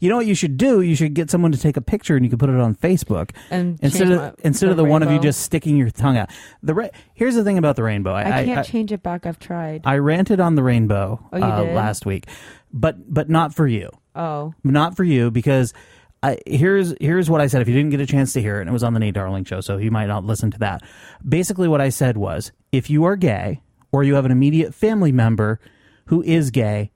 You 0.00 0.08
know 0.08 0.16
what 0.16 0.26
you 0.26 0.34
should 0.34 0.56
do? 0.56 0.80
You 0.80 0.94
should 0.94 1.12
get 1.14 1.30
someone 1.30 1.52
to 1.52 1.58
take 1.58 1.76
a 1.76 1.80
picture 1.82 2.16
and 2.16 2.24
you 2.24 2.30
can 2.30 2.38
put 2.38 2.48
it 2.48 2.58
on 2.58 2.74
Facebook 2.74 3.32
And 3.50 3.78
instead 3.82 4.10
of 4.10 4.18
my- 4.18 4.32
instead 4.42 4.70
of 4.70 4.76
the 4.76 4.84
one 4.84 5.02
of 5.02 5.10
you 5.10 5.18
just 5.20 5.42
sticking 5.42 5.76
your 5.76 5.90
tongue 5.90 6.16
out. 6.16 6.30
The 6.62 6.72
ra- 6.74 6.88
here's 7.14 7.34
the 7.34 7.44
thing 7.44 7.58
about 7.58 7.76
the 7.76 7.82
rainbow. 7.82 8.14
I, 8.14 8.44
can't 8.44 8.58
I, 8.60 8.62
change 8.62 8.92
it 8.92 9.02
back. 9.02 9.26
I've 9.26 9.38
tried. 9.38 9.82
I 9.84 9.96
ranted 9.98 10.40
on 10.40 10.54
the 10.54 10.62
rainbow 10.62 11.20
Oh, 11.32 11.42
uh, 11.42 11.64
last 11.74 12.06
week, 12.06 12.26
but 12.72 13.12
but 13.12 13.28
not 13.28 13.54
for 13.54 13.66
you. 13.66 13.90
oh, 14.14 14.54
not 14.64 14.96
for 14.96 15.04
you 15.04 15.30
because 15.30 15.74
I, 16.22 16.38
here's 16.46 16.94
here's 17.00 17.30
what 17.30 17.40
I 17.40 17.46
said. 17.46 17.62
If 17.62 17.68
you 17.68 17.74
didn't 17.74 17.90
get 17.90 18.00
a 18.00 18.06
chance 18.06 18.32
to 18.34 18.42
hear 18.42 18.58
it, 18.58 18.62
and 18.62 18.70
it 18.70 18.72
was 18.72 18.84
on 18.84 18.92
the 18.92 19.00
Nate 19.00 19.14
Darling 19.14 19.44
show, 19.44 19.60
so 19.60 19.78
you 19.78 19.90
might 19.90 20.06
not 20.06 20.24
listen 20.24 20.50
to 20.50 20.58
that. 20.58 20.82
Basically, 21.26 21.66
what 21.66 21.80
I 21.80 21.88
said 21.88 22.16
was, 22.16 22.52
if 22.72 22.90
you 22.90 23.04
are 23.04 23.16
gay 23.16 23.62
or 23.90 24.04
you 24.04 24.14
have 24.14 24.26
an 24.26 24.30
immediate 24.30 24.74
family 24.74 25.12
member 25.12 25.60
who 26.06 26.22
is 26.22 26.50
gay, 26.50 26.90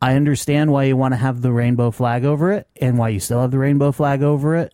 I 0.00 0.14
understand 0.14 0.72
why 0.72 0.84
you 0.84 0.96
want 0.96 1.12
to 1.12 1.18
have 1.18 1.42
the 1.42 1.52
rainbow 1.52 1.90
flag 1.90 2.24
over 2.24 2.50
it, 2.50 2.66
and 2.80 2.96
why 2.96 3.10
you 3.10 3.20
still 3.20 3.42
have 3.42 3.50
the 3.50 3.58
rainbow 3.58 3.92
flag 3.92 4.22
over 4.22 4.56
it 4.56 4.72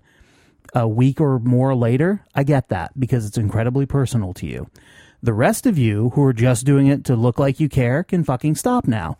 a 0.75 0.87
week 0.87 1.21
or 1.21 1.39
more 1.41 1.75
later. 1.75 2.25
I 2.35 2.45
get 2.45 2.69
that 2.69 2.99
because 2.99 3.27
it's 3.27 3.39
incredibly 3.39 3.87
personal 3.87 4.33
to 4.35 4.47
you. 4.47 4.71
The 5.23 5.33
rest 5.33 5.67
of 5.67 5.77
you 5.77 6.11
who 6.11 6.23
are 6.23 6.33
just 6.33 6.65
doing 6.65 6.87
it 6.87 7.05
to 7.07 7.17
look 7.17 7.41
like 7.41 7.59
you 7.59 7.69
care 7.69 8.05
can 8.05 8.23
fucking 8.23 8.55
stop 8.55 8.87
now 8.87 9.19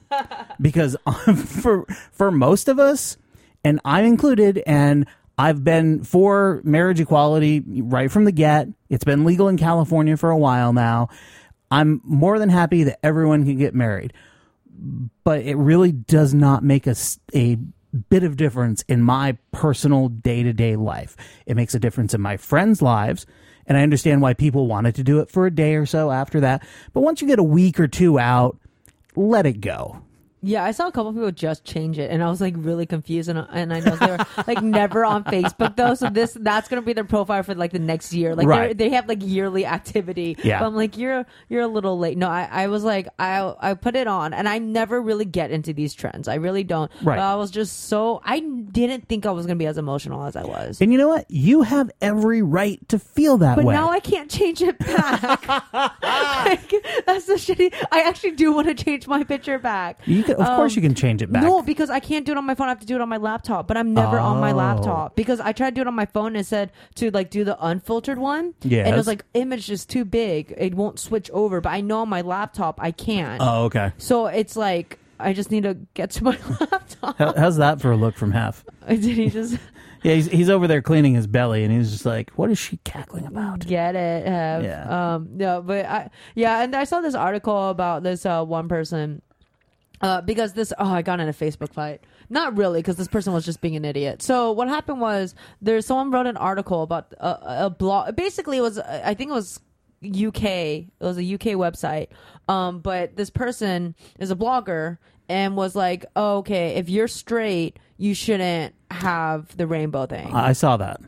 because 0.60 0.96
for 1.44 1.84
for 2.12 2.30
most 2.30 2.68
of 2.68 2.78
us, 2.78 3.18
and 3.64 3.80
I'm 3.84 4.04
included, 4.04 4.62
and 4.66 5.06
I've 5.36 5.64
been 5.64 6.04
for 6.04 6.60
marriage 6.64 7.00
equality 7.00 7.62
right 7.66 8.10
from 8.10 8.24
the 8.24 8.32
get. 8.32 8.68
It's 8.88 9.04
been 9.04 9.24
legal 9.24 9.48
in 9.48 9.56
California 9.56 10.16
for 10.16 10.30
a 10.30 10.38
while 10.38 10.72
now. 10.72 11.08
I'm 11.70 12.00
more 12.04 12.38
than 12.38 12.50
happy 12.50 12.84
that 12.84 13.04
everyone 13.04 13.44
can 13.44 13.58
get 13.58 13.74
married, 13.74 14.12
but 15.24 15.40
it 15.40 15.56
really 15.56 15.90
does 15.90 16.34
not 16.34 16.62
make 16.62 16.86
a, 16.86 16.94
a 17.34 17.56
bit 18.10 18.22
of 18.22 18.36
difference 18.36 18.82
in 18.82 19.02
my 19.02 19.36
personal 19.50 20.08
day 20.08 20.42
to 20.42 20.52
day 20.52 20.76
life. 20.76 21.16
It 21.46 21.56
makes 21.56 21.74
a 21.74 21.80
difference 21.80 22.14
in 22.14 22.20
my 22.20 22.36
friends' 22.36 22.82
lives. 22.82 23.26
And 23.66 23.78
I 23.78 23.82
understand 23.82 24.20
why 24.20 24.34
people 24.34 24.66
wanted 24.66 24.94
to 24.96 25.02
do 25.02 25.20
it 25.20 25.30
for 25.30 25.46
a 25.46 25.50
day 25.50 25.74
or 25.76 25.86
so 25.86 26.10
after 26.10 26.40
that. 26.40 26.66
But 26.92 27.00
once 27.00 27.22
you 27.22 27.26
get 27.26 27.38
a 27.38 27.42
week 27.44 27.80
or 27.80 27.88
two 27.88 28.18
out, 28.18 28.58
let 29.16 29.46
it 29.46 29.62
go. 29.62 30.02
Yeah, 30.46 30.62
I 30.64 30.72
saw 30.72 30.86
a 30.88 30.92
couple 30.92 31.12
people 31.12 31.30
just 31.30 31.64
change 31.64 31.98
it, 31.98 32.10
and 32.10 32.22
I 32.22 32.28
was 32.28 32.40
like 32.40 32.54
really 32.56 32.86
confused. 32.86 33.28
And, 33.28 33.38
and 33.50 33.72
I 33.72 33.80
know 33.80 33.96
they 33.96 34.06
were 34.06 34.18
like 34.46 34.62
never 34.62 35.04
on 35.04 35.24
Facebook 35.24 35.76
though, 35.76 35.94
so 35.94 36.10
this 36.10 36.36
that's 36.40 36.68
gonna 36.68 36.82
be 36.82 36.92
their 36.92 37.04
profile 37.04 37.42
for 37.42 37.54
like 37.54 37.72
the 37.72 37.78
next 37.78 38.12
year. 38.12 38.34
Like 38.34 38.46
Right. 38.46 38.76
they 38.76 38.88
they 38.88 38.94
have 38.96 39.08
like 39.08 39.18
yearly 39.22 39.64
activity. 39.66 40.36
Yeah. 40.44 40.60
but 40.60 40.66
I'm 40.66 40.74
like 40.74 40.98
you're 40.98 41.24
you're 41.48 41.62
a 41.62 41.66
little 41.68 41.98
late. 41.98 42.18
No, 42.18 42.28
I, 42.28 42.48
I 42.50 42.66
was 42.66 42.84
like 42.84 43.08
I 43.18 43.54
I 43.60 43.74
put 43.74 43.96
it 43.96 44.06
on, 44.06 44.34
and 44.34 44.48
I 44.48 44.58
never 44.58 45.00
really 45.00 45.24
get 45.24 45.50
into 45.50 45.72
these 45.72 45.94
trends. 45.94 46.28
I 46.28 46.34
really 46.36 46.64
don't. 46.64 46.90
Right. 47.02 47.16
But 47.16 47.20
I 47.20 47.36
was 47.36 47.50
just 47.50 47.84
so 47.88 48.20
I 48.24 48.40
didn't 48.40 49.08
think 49.08 49.26
I 49.26 49.30
was 49.30 49.46
gonna 49.46 49.56
be 49.56 49.66
as 49.66 49.78
emotional 49.78 50.24
as 50.24 50.36
I 50.36 50.44
was. 50.44 50.80
And 50.80 50.92
you 50.92 50.98
know 50.98 51.08
what? 51.08 51.24
You 51.30 51.62
have 51.62 51.90
every 52.02 52.42
right 52.42 52.86
to 52.88 52.98
feel 52.98 53.38
that 53.38 53.56
But 53.56 53.64
way. 53.64 53.74
But 53.74 53.80
now 53.80 53.90
I 53.90 54.00
can't 54.00 54.30
change 54.30 54.60
it 54.62 54.78
back. 54.78 55.48
like, 55.72 56.70
that's 57.06 57.26
the 57.26 57.34
shitty. 57.34 57.72
I 57.90 58.02
actually 58.02 58.32
do 58.32 58.52
want 58.52 58.68
to 58.68 58.74
change 58.74 59.06
my 59.06 59.24
picture 59.24 59.58
back. 59.58 60.00
you 60.06 60.22
can, 60.22 60.33
of 60.38 60.56
course, 60.56 60.74
you 60.76 60.82
can 60.82 60.94
change 60.94 61.22
it 61.22 61.32
back. 61.32 61.42
Um, 61.42 61.48
No, 61.48 61.62
because 61.62 61.90
I 61.90 62.00
can't 62.00 62.24
do 62.26 62.32
it 62.32 62.38
on 62.38 62.44
my 62.44 62.54
phone. 62.54 62.66
I 62.66 62.70
have 62.70 62.80
to 62.80 62.86
do 62.86 62.94
it 62.94 63.00
on 63.00 63.08
my 63.08 63.16
laptop. 63.16 63.66
But 63.68 63.76
I'm 63.76 63.94
never 63.94 64.18
on 64.18 64.40
my 64.40 64.52
Oh. 64.52 64.56
laptop 64.56 65.16
because 65.16 65.40
I 65.40 65.52
tried 65.52 65.70
to 65.70 65.74
do 65.76 65.80
it 65.82 65.86
on 65.86 65.94
my 65.94 66.06
phone 66.06 66.28
and 66.28 66.36
it 66.38 66.46
said 66.46 66.72
to 66.96 67.10
like 67.10 67.30
do 67.30 67.44
the 67.44 67.56
unfiltered 67.64 68.18
one. 68.18 68.54
Yeah, 68.62 68.84
and 68.86 68.94
it 68.94 68.96
was 68.96 69.06
like 69.06 69.24
image 69.34 69.70
is 69.70 69.84
too 69.86 70.04
big. 70.04 70.54
It 70.56 70.74
won't 70.74 70.98
switch 70.98 71.30
over. 71.32 71.60
But 71.60 71.70
I 71.70 71.80
know 71.80 72.00
on 72.00 72.08
my 72.08 72.20
laptop 72.22 72.78
I 72.82 72.90
can. 72.90 73.38
Oh, 73.40 73.64
okay. 73.64 73.92
so 73.98 74.26
it's 74.26 74.56
like 74.56 74.98
I 75.20 75.32
just 75.32 75.50
need 75.50 75.62
to 75.62 75.76
get 75.94 76.10
to 76.12 76.24
my 76.24 76.36
laptop. 76.60 77.16
How, 77.18 77.34
how's 77.36 77.56
that 77.58 77.80
for 77.80 77.92
a 77.92 77.96
look 77.96 78.16
from 78.16 78.32
Hef? 78.32 78.64
Did 78.88 79.02
he 79.04 79.30
just 79.30 79.58
Yeah, 80.02 80.16
he's, 80.16 80.26
he's 80.26 80.50
over 80.50 80.66
there 80.66 80.82
cleaning 80.82 81.14
his 81.14 81.26
belly, 81.26 81.64
and 81.64 81.72
he's 81.72 81.90
just 81.90 82.04
like, 82.04 82.30
"What 82.32 82.50
is 82.50 82.58
she 82.58 82.76
cackling 82.84 83.24
about?" 83.24 83.60
get 83.66 83.96
it? 83.96 84.26
Have. 84.26 84.62
Yeah. 84.62 85.14
Um. 85.14 85.28
No, 85.32 85.62
but 85.62 85.86
I 85.86 86.10
yeah, 86.34 86.62
and 86.62 86.76
I 86.76 86.84
saw 86.84 87.00
this 87.00 87.14
article 87.14 87.70
about 87.70 88.02
this 88.02 88.26
uh, 88.26 88.44
one 88.44 88.68
person. 88.68 89.22
Uh, 90.04 90.20
because 90.20 90.52
this, 90.52 90.70
oh, 90.78 90.86
I 90.92 91.00
got 91.00 91.18
in 91.18 91.28
a 91.28 91.32
Facebook 91.32 91.72
fight. 91.72 92.02
Not 92.28 92.58
really, 92.58 92.80
because 92.80 92.96
this 92.96 93.08
person 93.08 93.32
was 93.32 93.42
just 93.44 93.62
being 93.62 93.74
an 93.74 93.86
idiot. 93.86 94.20
So 94.20 94.52
what 94.52 94.68
happened 94.68 95.00
was 95.00 95.34
there's 95.62 95.86
someone 95.86 96.10
wrote 96.10 96.26
an 96.26 96.36
article 96.36 96.82
about 96.82 97.14
a, 97.18 97.66
a 97.66 97.70
blog. 97.70 98.14
Basically, 98.14 98.58
it 98.58 98.60
was 98.60 98.78
I 98.78 99.14
think 99.14 99.30
it 99.30 99.34
was 99.34 99.60
UK. 100.04 100.44
It 100.44 100.90
was 101.00 101.16
a 101.16 101.24
UK 101.34 101.56
website. 101.56 102.08
Um, 102.48 102.80
but 102.80 103.16
this 103.16 103.30
person 103.30 103.94
is 104.18 104.30
a 104.30 104.36
blogger 104.36 104.98
and 105.30 105.56
was 105.56 105.74
like, 105.74 106.04
oh, 106.16 106.38
okay, 106.38 106.74
if 106.74 106.90
you're 106.90 107.08
straight, 107.08 107.78
you 107.96 108.12
shouldn't 108.14 108.74
have 108.90 109.56
the 109.56 109.66
rainbow 109.66 110.04
thing. 110.04 110.34
I 110.34 110.52
saw 110.52 110.76
that. 110.76 111.00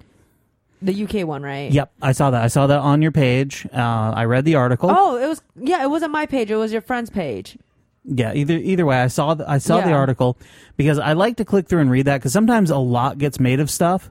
the 0.80 1.04
UK 1.04 1.26
one, 1.26 1.42
right? 1.42 1.70
Yep, 1.70 1.92
I 2.00 2.12
saw 2.12 2.30
that. 2.30 2.42
I 2.42 2.48
saw 2.48 2.66
that 2.66 2.78
on 2.78 3.02
your 3.02 3.12
page. 3.12 3.66
Uh, 3.74 4.12
I 4.16 4.24
read 4.24 4.46
the 4.46 4.54
article. 4.54 4.88
Oh, 4.90 5.18
it 5.18 5.26
was 5.26 5.42
yeah. 5.54 5.82
It 5.82 5.90
wasn't 5.90 6.12
my 6.12 6.24
page. 6.24 6.50
It 6.50 6.56
was 6.56 6.72
your 6.72 6.80
friend's 6.80 7.10
page. 7.10 7.58
Yeah, 8.08 8.32
either 8.34 8.54
either 8.54 8.86
way, 8.86 9.00
I 9.00 9.08
saw 9.08 9.34
the, 9.34 9.50
I 9.50 9.58
saw 9.58 9.80
the 9.80 9.92
article 9.92 10.38
because 10.76 10.98
I 10.98 11.14
like 11.14 11.38
to 11.38 11.44
click 11.44 11.66
through 11.66 11.80
and 11.80 11.90
read 11.90 12.06
that 12.06 12.18
because 12.18 12.32
sometimes 12.32 12.70
a 12.70 12.78
lot 12.78 13.18
gets 13.18 13.40
made 13.40 13.58
of 13.58 13.68
stuff, 13.68 14.10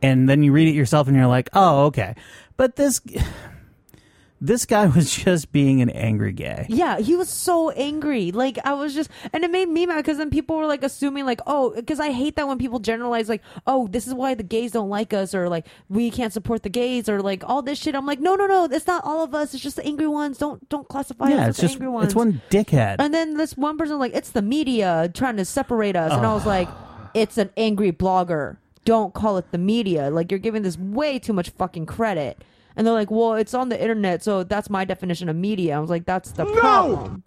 and 0.00 0.28
then 0.28 0.42
you 0.42 0.52
read 0.52 0.68
it 0.68 0.74
yourself 0.74 1.06
and 1.06 1.16
you're 1.16 1.26
like, 1.26 1.50
oh, 1.52 1.84
okay. 1.86 2.14
But 2.56 2.76
this 2.76 3.00
this 4.40 4.66
guy 4.66 4.86
was 4.96 5.14
just 5.14 5.52
being 5.52 5.80
an 5.80 5.90
angry 5.90 6.32
gay. 6.32 6.66
Yeah, 6.68 6.98
he 6.98 7.16
was 7.16 7.28
so 7.28 7.70
angry. 7.70 8.32
Like 8.32 8.58
I 8.64 8.74
was 8.74 8.94
just, 8.94 9.10
and 9.32 9.44
it 9.44 9.50
made 9.50 9.68
me 9.68 9.86
mad 9.86 9.96
because 9.96 10.18
then 10.18 10.30
people 10.30 10.56
were 10.56 10.66
like 10.66 10.82
assuming 10.82 11.24
like, 11.24 11.40
oh, 11.46 11.72
because 11.74 12.00
I 12.00 12.10
hate 12.10 12.36
that 12.36 12.46
when 12.46 12.58
people 12.58 12.78
generalize 12.78 13.28
like, 13.28 13.42
oh, 13.66 13.88
this 13.88 14.06
is 14.06 14.14
why 14.14 14.34
the 14.34 14.42
gays 14.42 14.72
don't 14.72 14.88
like 14.88 15.12
us, 15.12 15.34
or 15.34 15.48
like 15.48 15.66
we 15.88 16.10
can't 16.10 16.32
support 16.32 16.62
the 16.62 16.68
gays, 16.68 17.08
or 17.08 17.22
like 17.22 17.42
all 17.44 17.62
this 17.62 17.78
shit. 17.78 17.94
I'm 17.94 18.06
like, 18.06 18.20
no, 18.20 18.34
no, 18.36 18.46
no, 18.46 18.64
it's 18.64 18.86
not 18.86 19.04
all 19.04 19.24
of 19.24 19.34
us. 19.34 19.54
It's 19.54 19.62
just 19.62 19.76
the 19.76 19.84
angry 19.86 20.08
ones. 20.08 20.38
Don't 20.38 20.66
don't 20.68 20.88
classify 20.88 21.30
yeah, 21.30 21.42
us 21.42 21.48
it's 21.50 21.58
as 21.58 21.62
just 21.62 21.74
angry 21.74 21.88
ones. 21.88 22.06
it's 22.06 22.14
one 22.14 22.42
dickhead. 22.50 22.96
And 22.98 23.12
then 23.12 23.36
this 23.36 23.56
one 23.56 23.78
person 23.78 23.98
like, 23.98 24.14
it's 24.14 24.30
the 24.30 24.42
media 24.42 25.10
trying 25.14 25.36
to 25.36 25.44
separate 25.44 25.96
us, 25.96 26.12
and 26.12 26.26
I 26.26 26.34
was 26.34 26.46
like, 26.46 26.68
it's 27.14 27.38
an 27.38 27.50
angry 27.56 27.92
blogger. 27.92 28.58
Don't 28.84 29.12
call 29.14 29.36
it 29.36 29.50
the 29.50 29.58
media. 29.58 30.10
Like 30.10 30.30
you're 30.30 30.38
giving 30.38 30.62
this 30.62 30.78
way 30.78 31.18
too 31.18 31.32
much 31.32 31.50
fucking 31.50 31.86
credit. 31.86 32.42
And 32.76 32.86
they're 32.86 32.94
like, 32.94 33.10
well, 33.10 33.34
it's 33.34 33.54
on 33.54 33.68
the 33.70 33.80
internet, 33.80 34.22
so 34.22 34.44
that's 34.44 34.68
my 34.68 34.84
definition 34.84 35.28
of 35.28 35.36
media. 35.36 35.76
I 35.76 35.80
was 35.80 35.90
like, 35.90 36.04
that's 36.04 36.32
the 36.32 36.44
problem. 36.44 37.22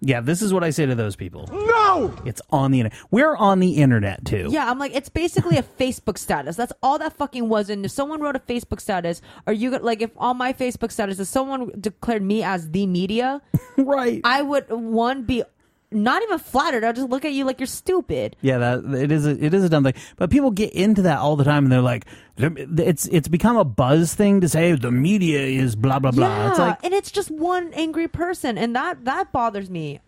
yeah, 0.00 0.20
this 0.20 0.42
is 0.42 0.52
what 0.52 0.64
I 0.64 0.70
say 0.70 0.86
to 0.86 0.94
those 0.94 1.16
people. 1.16 1.48
No! 1.52 1.66
No! 1.88 2.14
It's 2.26 2.42
on 2.50 2.70
the 2.70 2.80
internet. 2.80 2.98
We're 3.10 3.34
on 3.34 3.60
the 3.60 3.72
internet 3.76 4.24
too. 4.24 4.48
Yeah, 4.50 4.70
I'm 4.70 4.78
like, 4.78 4.94
it's 4.94 5.08
basically 5.08 5.56
a 5.56 5.62
Facebook 5.62 6.18
status. 6.18 6.54
That's 6.56 6.72
all 6.82 6.98
that 6.98 7.14
fucking 7.16 7.48
was. 7.48 7.70
And 7.70 7.84
if 7.84 7.90
someone 7.90 8.20
wrote 8.20 8.36
a 8.36 8.40
Facebook 8.40 8.80
status, 8.80 9.22
are 9.46 9.52
you 9.52 9.70
like, 9.78 10.02
if 10.02 10.10
on 10.16 10.36
my 10.36 10.52
Facebook 10.52 10.92
status, 10.92 11.18
if 11.18 11.28
someone 11.28 11.72
declared 11.80 12.22
me 12.22 12.42
as 12.42 12.70
the 12.70 12.86
media, 12.86 13.40
right. 13.78 14.20
I 14.24 14.42
would 14.42 14.68
one 14.68 15.22
be 15.24 15.42
not 15.90 16.22
even 16.22 16.38
flattered. 16.38 16.84
I'll 16.84 16.92
just 16.92 17.08
look 17.08 17.24
at 17.24 17.32
you 17.32 17.44
like 17.44 17.60
you're 17.60 17.66
stupid. 17.66 18.36
Yeah, 18.40 18.58
that 18.58 18.84
it 18.94 19.10
is 19.12 19.26
a 19.26 19.30
it 19.30 19.54
is 19.54 19.64
a 19.64 19.68
dumb 19.68 19.84
thing. 19.84 19.94
But 20.16 20.30
people 20.30 20.50
get 20.50 20.72
into 20.72 21.02
that 21.02 21.18
all 21.18 21.36
the 21.36 21.44
time, 21.44 21.64
and 21.64 21.72
they're 21.72 21.80
like, 21.80 22.06
it's 22.36 23.06
it's 23.06 23.28
become 23.28 23.56
a 23.56 23.64
buzz 23.64 24.14
thing 24.14 24.40
to 24.42 24.48
say 24.48 24.72
the 24.72 24.90
media 24.90 25.40
is 25.40 25.76
blah 25.76 25.98
blah 25.98 26.10
blah. 26.10 26.28
Yeah, 26.28 26.50
It's 26.50 26.58
like 26.58 26.84
and 26.84 26.94
it's 26.94 27.10
just 27.10 27.30
one 27.30 27.72
angry 27.74 28.08
person, 28.08 28.58
and 28.58 28.74
that 28.76 29.04
that 29.04 29.32
bothers 29.32 29.70
me 29.70 30.00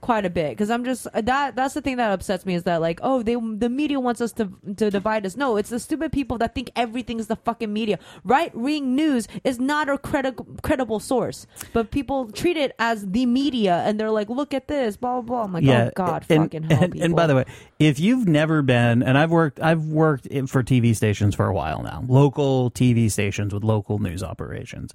quite 0.00 0.24
a 0.24 0.30
bit 0.30 0.50
because 0.50 0.70
I'm 0.70 0.84
just 0.84 1.06
uh, 1.12 1.20
that 1.22 1.56
that's 1.56 1.74
the 1.74 1.80
thing 1.80 1.96
that 1.96 2.10
upsets 2.10 2.46
me 2.46 2.54
is 2.54 2.62
that 2.64 2.80
like 2.80 3.00
oh 3.02 3.22
they 3.22 3.34
the 3.34 3.68
media 3.68 4.00
wants 4.00 4.20
us 4.20 4.32
to 4.32 4.50
to 4.76 4.90
divide 4.90 5.26
us. 5.26 5.36
No, 5.36 5.56
it's 5.56 5.70
the 5.70 5.78
stupid 5.78 6.12
people 6.12 6.38
that 6.38 6.54
think 6.54 6.70
everything's 6.76 7.26
the 7.26 7.36
fucking 7.36 7.72
media. 7.72 7.98
Right 8.24 8.54
wing 8.54 8.94
news 8.94 9.28
is 9.44 9.58
not 9.58 9.88
a 9.88 9.98
credi- 9.98 10.36
credible 10.62 11.00
source, 11.00 11.46
but 11.72 11.90
people 11.90 12.30
treat 12.30 12.56
it 12.56 12.74
as 12.78 13.10
the 13.10 13.26
media, 13.26 13.82
and 13.84 13.98
they're 13.98 14.10
like, 14.10 14.28
look 14.28 14.54
at 14.54 14.68
this, 14.68 14.96
blah 14.96 15.20
blah 15.20 15.22
blah. 15.22 15.44
I'm 15.44 15.52
like, 15.52 15.64
oh 15.64 15.90
god, 15.94 16.24
and, 16.28 16.44
fucking 16.44 16.62
hell, 16.64 16.84
and, 16.84 16.94
and 16.94 17.16
by 17.16 17.26
the 17.26 17.34
way, 17.34 17.44
if 17.78 17.98
you've 17.98 18.28
never 18.28 18.62
been, 18.62 19.02
and 19.02 19.18
I've 19.18 19.30
worked, 19.30 19.60
I've 19.60 19.84
worked 19.86 20.28
for 20.48 20.62
TV 20.62 20.94
stations 20.94 21.34
for 21.34 21.46
a 21.46 21.54
while 21.54 21.82
now, 21.82 22.04
local 22.06 22.70
TV 22.70 23.10
stations 23.10 23.52
with 23.52 23.64
local 23.64 23.98
news 23.98 24.22
operations. 24.22 24.92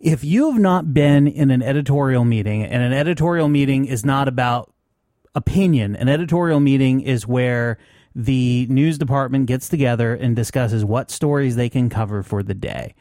If 0.00 0.24
you 0.24 0.50
have 0.50 0.58
not 0.58 0.94
been 0.94 1.28
in 1.28 1.50
an 1.50 1.60
editorial 1.62 2.24
meeting, 2.24 2.64
and 2.64 2.82
an 2.82 2.94
editorial 2.94 3.48
meeting 3.48 3.84
is 3.84 4.02
not 4.02 4.28
about 4.28 4.72
opinion, 5.34 5.94
an 5.94 6.08
editorial 6.08 6.58
meeting 6.58 7.02
is 7.02 7.26
where 7.26 7.76
the 8.14 8.66
news 8.70 8.96
department 8.96 9.44
gets 9.44 9.68
together 9.68 10.14
and 10.14 10.34
discusses 10.34 10.86
what 10.86 11.10
stories 11.10 11.54
they 11.54 11.68
can 11.68 11.90
cover 11.90 12.22
for 12.22 12.42
the 12.42 12.54
day. 12.54 12.94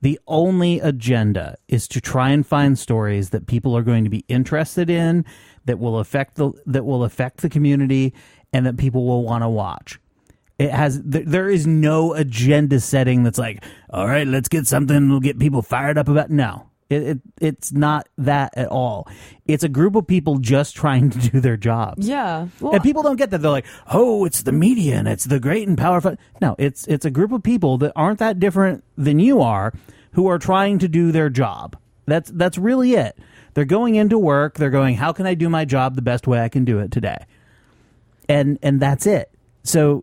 The 0.00 0.18
only 0.26 0.80
agenda 0.80 1.58
is 1.68 1.86
to 1.88 2.00
try 2.00 2.30
and 2.30 2.46
find 2.46 2.78
stories 2.78 3.28
that 3.28 3.46
people 3.46 3.76
are 3.76 3.82
going 3.82 4.04
to 4.04 4.10
be 4.10 4.24
interested 4.26 4.88
in, 4.88 5.26
that 5.66 5.78
will 5.78 5.98
affect 5.98 6.36
the 6.36 6.52
that 6.64 6.86
will 6.86 7.04
affect 7.04 7.42
the 7.42 7.50
community, 7.50 8.14
and 8.54 8.64
that 8.64 8.78
people 8.78 9.04
will 9.04 9.22
want 9.22 9.42
to 9.42 9.50
watch. 9.50 10.00
It 10.58 10.70
has 10.72 11.00
th- 11.00 11.26
there 11.26 11.48
is 11.48 11.66
no 11.66 12.14
agenda 12.14 12.80
setting 12.80 13.22
that's 13.22 13.38
like, 13.38 13.62
all 13.90 14.06
right, 14.06 14.26
let's 14.26 14.48
get 14.48 14.66
something 14.66 15.08
we'll 15.08 15.20
get 15.20 15.38
people 15.38 15.62
fired 15.62 15.96
up 15.96 16.08
about. 16.08 16.30
No, 16.30 16.68
it, 16.90 17.02
it 17.02 17.18
it's 17.40 17.70
not 17.70 18.08
that 18.18 18.54
at 18.56 18.66
all. 18.68 19.06
It's 19.46 19.62
a 19.62 19.68
group 19.68 19.94
of 19.94 20.08
people 20.08 20.38
just 20.38 20.74
trying 20.74 21.10
to 21.10 21.18
do 21.30 21.40
their 21.40 21.56
jobs. 21.56 22.08
yeah, 22.08 22.48
well, 22.60 22.74
And 22.74 22.82
people 22.82 23.04
don't 23.04 23.14
get 23.16 23.30
that. 23.30 23.40
They're 23.40 23.52
like, 23.52 23.66
"Oh, 23.92 24.24
it's 24.24 24.42
the 24.42 24.50
media 24.50 24.96
and 24.96 25.06
it's 25.06 25.24
the 25.24 25.38
great 25.38 25.68
and 25.68 25.78
powerful." 25.78 26.16
No, 26.40 26.56
it's 26.58 26.88
it's 26.88 27.04
a 27.04 27.10
group 27.10 27.30
of 27.30 27.44
people 27.44 27.78
that 27.78 27.92
aren't 27.94 28.18
that 28.18 28.40
different 28.40 28.82
than 28.96 29.20
you 29.20 29.40
are, 29.40 29.72
who 30.12 30.26
are 30.26 30.40
trying 30.40 30.78
to 30.80 30.88
do 30.88 31.12
their 31.12 31.30
job. 31.30 31.76
That's 32.06 32.32
that's 32.32 32.58
really 32.58 32.94
it. 32.94 33.16
They're 33.54 33.64
going 33.64 33.94
into 33.94 34.18
work. 34.18 34.54
They're 34.54 34.70
going, 34.70 34.96
"How 34.96 35.12
can 35.12 35.24
I 35.24 35.34
do 35.34 35.48
my 35.48 35.64
job 35.64 35.94
the 35.94 36.02
best 36.02 36.26
way 36.26 36.40
I 36.40 36.48
can 36.48 36.64
do 36.64 36.80
it 36.80 36.90
today?" 36.90 37.18
And 38.28 38.58
and 38.60 38.80
that's 38.80 39.06
it. 39.06 39.30
So 39.62 40.02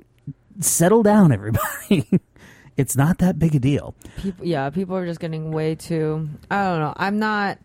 settle 0.59 1.03
down, 1.03 1.31
everybody. 1.31 2.07
it's 2.77 2.95
not 2.97 3.19
that 3.19 3.39
big 3.39 3.55
a 3.55 3.59
deal. 3.59 3.95
people 4.17 4.45
yeah 4.45 4.69
people 4.69 4.95
are 4.97 5.05
just 5.05 5.19
getting 5.21 5.49
way 5.51 5.75
too 5.75 6.27
i 6.51 6.61
don't 6.61 6.79
know 6.81 6.93
i'm 6.97 7.17
not 7.19 7.57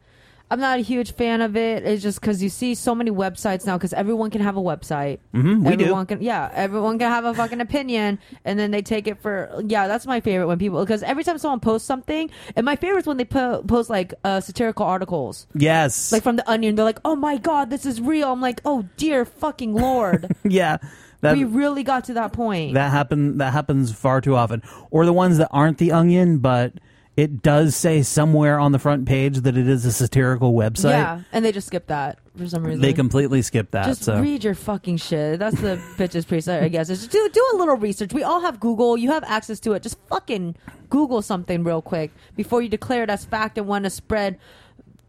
i'm 0.53 0.61
not 0.61 0.79
a 0.79 0.83
huge 0.83 1.15
fan 1.15 1.41
of 1.41 1.57
it 1.57 1.83
it's 1.85 2.01
just 2.01 2.21
because 2.21 2.41
you 2.41 2.49
see 2.49 2.77
so 2.77 2.95
many 2.95 3.11
websites 3.11 3.67
now 3.67 3.77
because 3.77 3.93
everyone 3.93 4.31
can 4.31 4.41
have 4.41 4.57
a 4.57 4.61
website 4.61 5.19
Mhm, 5.35 5.69
we 5.69 5.75
do. 5.75 6.05
can 6.05 6.23
yeah 6.23 6.49
everyone 6.55 6.97
can 7.01 7.11
have 7.11 7.25
a 7.25 7.35
fucking 7.35 7.61
opinion 7.61 8.21
and 8.45 8.57
then 8.57 8.71
they 8.71 8.83
take 8.83 9.09
it 9.09 9.21
for 9.21 9.51
yeah 9.67 9.89
that's 9.89 10.07
my 10.07 10.21
favorite 10.21 10.47
when 10.47 10.59
people 10.61 10.79
because 10.79 11.03
every 11.03 11.25
time 11.25 11.39
someone 11.39 11.59
posts 11.59 11.89
something 11.89 12.31
and 12.55 12.65
my 12.65 12.77
favorite 12.77 13.01
is 13.01 13.07
when 13.07 13.17
they 13.17 13.25
po- 13.25 13.65
post 13.67 13.91
like 13.91 14.15
uh, 14.23 14.39
satirical 14.41 14.87
articles 14.87 15.49
Yes. 15.55 16.13
like 16.13 16.23
from 16.23 16.37
the 16.37 16.49
onion 16.49 16.77
they're 16.77 16.85
like 16.85 17.01
oh 17.05 17.17
my 17.17 17.37
god 17.37 17.69
this 17.71 17.85
is 17.85 18.01
real 18.01 18.31
i'm 18.31 18.41
like 18.41 18.61
oh 18.65 18.87
dear 18.97 19.25
fucking 19.25 19.75
lord 19.75 20.31
yeah. 20.45 20.77
That, 21.23 21.37
we 21.37 21.45
really 21.45 21.83
got 21.83 22.05
to 22.05 22.15
that 22.15 22.33
point 22.33 22.75
That 22.75 22.91
happen 22.91 23.39
that 23.39 23.53
happens 23.53 23.93
far 23.93 24.21
too 24.21 24.35
often. 24.37 24.63
Or 24.91 25.05
the 25.05 25.13
ones 25.13 25.39
that 25.39 25.49
aren't 25.51 25.79
the 25.79 25.93
onion, 25.93 26.39
but 26.39 26.73
it 27.17 27.43
does 27.43 27.77
say 27.77 28.03
somewhere 28.03 28.59
on 28.59 28.73
the 28.73 28.79
front 28.79 29.05
page 29.07 29.39
that 29.39 29.57
it 29.57 29.69
is 29.69 29.85
a 29.85 29.93
satirical 29.93 30.55
website. 30.55 30.93
yeah 30.93 31.21
and 31.33 31.45
they 31.45 31.53
just 31.53 31.67
skip 31.67 31.89
that 31.89 32.19
for 32.37 32.47
some 32.49 32.65
reason 32.65 32.81
They 32.81 32.93
completely 32.95 33.43
skip 33.43 33.73
that. 33.73 33.85
Just 33.87 34.05
so 34.05 34.21
read 34.21 34.43
your 34.45 34.55
fucking 34.55 34.97
shit. 34.97 35.39
That's 35.39 35.61
the 35.61 35.77
bitch's 35.99 36.25
priest, 36.25 36.49
I 36.49 36.69
guess. 36.69 36.89
Just 36.89 37.11
do 37.11 37.29
do 37.31 37.47
a 37.53 37.57
little 37.57 37.77
research. 37.77 38.15
We 38.15 38.23
all 38.23 38.41
have 38.41 38.59
Google. 38.61 38.97
You 38.97 39.11
have 39.11 39.25
access 39.25 39.61
to 39.61 39.73
it. 39.73 39.83
Just 39.83 39.99
fucking 40.09 40.57
Google 40.89 41.21
something 41.21 41.65
real 41.65 41.83
quick 41.83 42.13
before 42.37 42.63
you 42.63 42.69
declare 42.71 43.03
it 43.03 43.11
as 43.11 43.25
fact 43.27 43.59
and 43.59 43.67
want 43.67 43.85
to 43.85 43.91
spread 43.91 44.39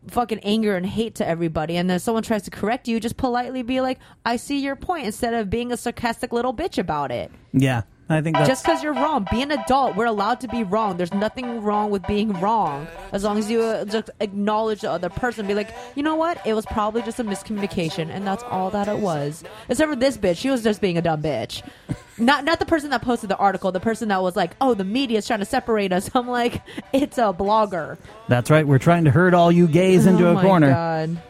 fucking 0.08 0.40
anger 0.40 0.76
and 0.76 0.86
hate 0.86 1.16
to 1.16 1.28
everybody. 1.28 1.78
And 1.78 1.90
then 1.90 2.00
someone 2.00 2.24
tries 2.24 2.44
to 2.44 2.52
correct 2.52 2.88
you, 2.88 3.00
just 3.00 3.18
politely 3.18 3.62
be 3.62 3.82
like, 3.82 4.00
"I 4.26 4.36
see 4.38 4.60
your 4.60 4.76
point," 4.76 5.06
instead 5.06 5.34
of 5.34 5.50
being 5.50 5.72
a 5.72 5.78
sarcastic 5.78 6.32
little 6.32 6.54
bitch 6.54 6.78
about 6.78 7.12
it. 7.12 7.32
yeah, 7.54 7.84
I 8.12 8.22
think 8.22 8.36
that's 8.36 8.48
Just 8.48 8.64
because 8.64 8.84
you're 8.84 8.94
wrong, 8.94 9.28
be 9.32 9.42
an 9.42 9.52
adult. 9.52 9.96
We're 9.96 10.06
allowed 10.06 10.40
to 10.42 10.48
be 10.48 10.64
wrong. 10.64 10.98
There's 10.98 11.14
nothing 11.14 11.62
wrong 11.62 11.92
with 11.92 12.06
being 12.08 12.34
wrong 12.40 12.88
as 13.12 13.24
long 13.24 13.38
as 13.38 13.50
you 13.50 13.62
uh, 13.62 13.86
just 13.86 14.10
acknowledge 14.20 14.82
the 14.82 14.92
other 14.92 15.10
person. 15.10 15.48
Be 15.48 15.54
like, 15.54 15.74
you 15.96 16.04
know 16.04 16.16
what? 16.16 16.46
It 16.46 16.54
was 16.54 16.66
probably 16.66 17.02
just 17.02 17.20
a 17.20 17.24
miscommunication, 17.24 18.10
and 18.10 18.26
that's 18.26 18.44
all 18.44 18.70
that 18.72 18.88
it 18.88 18.98
was. 19.00 19.44
Except 19.70 19.90
for 19.90 19.96
this 19.96 20.18
bitch, 20.18 20.38
she 20.38 20.50
was 20.50 20.64
just 20.64 20.82
being 20.82 20.98
a 20.98 21.02
dumb 21.02 21.22
bitch. 21.22 21.62
Not 22.18 22.44
not 22.44 22.60
the 22.60 22.66
person 22.66 22.90
that 22.92 23.02
posted 23.02 23.30
the 23.30 23.38
article. 23.38 23.72
The 23.72 23.80
person 23.80 24.10
that 24.10 24.22
was 24.22 24.36
like, 24.36 24.56
oh, 24.62 24.74
the 24.74 24.84
media's 24.84 25.26
trying 25.26 25.40
to 25.40 25.46
separate 25.46 25.92
us. 25.92 26.10
I'm 26.16 26.28
like, 26.28 26.62
it's 26.94 27.18
a 27.18 27.34
blogger. 27.34 27.98
that's 28.28 28.50
right. 28.50 28.68
We're 28.68 28.80
trying 28.80 29.06
to 29.06 29.12
herd 29.12 29.34
all 29.34 29.52
you 29.52 29.68
gays 29.68 30.06
into 30.06 30.28
oh 30.28 30.32
a 30.32 30.34
my 30.36 30.42
corner. 30.42 30.70
God. 30.72 31.22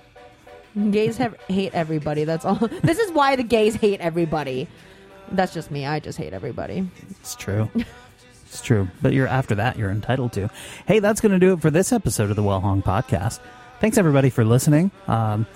Gays 0.92 1.18
have, 1.18 1.36
hate 1.50 1.74
everybody. 1.74 2.24
That's 2.24 2.46
all. 2.46 2.56
This 2.82 2.98
is 2.98 3.12
why 3.12 3.36
the 3.36 3.44
gays 3.44 3.76
hate 3.76 4.00
everybody. 4.00 4.68
That's 5.32 5.54
just 5.54 5.72
me. 5.72 5.86
I 5.86 6.00
just 6.00 6.18
hate 6.18 6.34
everybody. 6.34 6.88
It's 7.22 7.36
true. 7.36 7.70
It's 8.46 8.62
true. 8.62 8.90
But 9.02 9.14
you're 9.14 9.28
after 9.28 9.56
that, 9.56 9.78
you're 9.78 9.92
entitled 9.92 10.34
to. 10.34 10.50
Hey, 10.86 11.00
that's 11.00 11.22
going 11.22 11.32
to 11.32 11.40
do 11.40 11.54
it 11.54 11.62
for 11.62 11.72
this 11.72 11.92
episode 11.94 12.30
of 12.30 12.36
the 12.36 12.44
Well 12.44 12.60
Hung 12.60 12.82
Podcast. 12.82 13.40
Thanks 13.80 13.98
everybody 13.98 14.30
for 14.30 14.44
listening. 14.44 14.92
Um, 15.08 15.48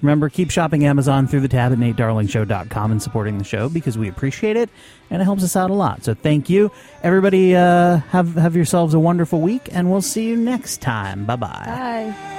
remember, 0.00 0.28
keep 0.30 0.50
shopping 0.50 0.84
Amazon 0.86 1.28
through 1.28 1.40
the 1.40 1.48
tab 1.48 1.70
at 1.72 1.78
natedarlingshow.com 1.78 2.92
and 2.92 3.02
supporting 3.02 3.36
the 3.38 3.44
show 3.44 3.68
because 3.68 3.98
we 3.98 4.08
appreciate 4.08 4.56
it 4.56 4.70
and 5.10 5.20
it 5.20 5.24
helps 5.26 5.44
us 5.44 5.54
out 5.54 5.70
a 5.70 5.74
lot. 5.74 6.02
So 6.02 6.14
thank 6.14 6.48
you. 6.48 6.72
Everybody 7.02 7.54
uh, 7.54 7.98
have 8.08 8.34
have 8.36 8.56
yourselves 8.56 8.94
a 8.94 8.98
wonderful 8.98 9.40
week 9.40 9.68
and 9.70 9.90
we'll 9.90 10.02
see 10.02 10.26
you 10.26 10.36
next 10.36 10.80
time. 10.80 11.26
Bye-bye. 11.26 11.64
Bye. 11.66 12.36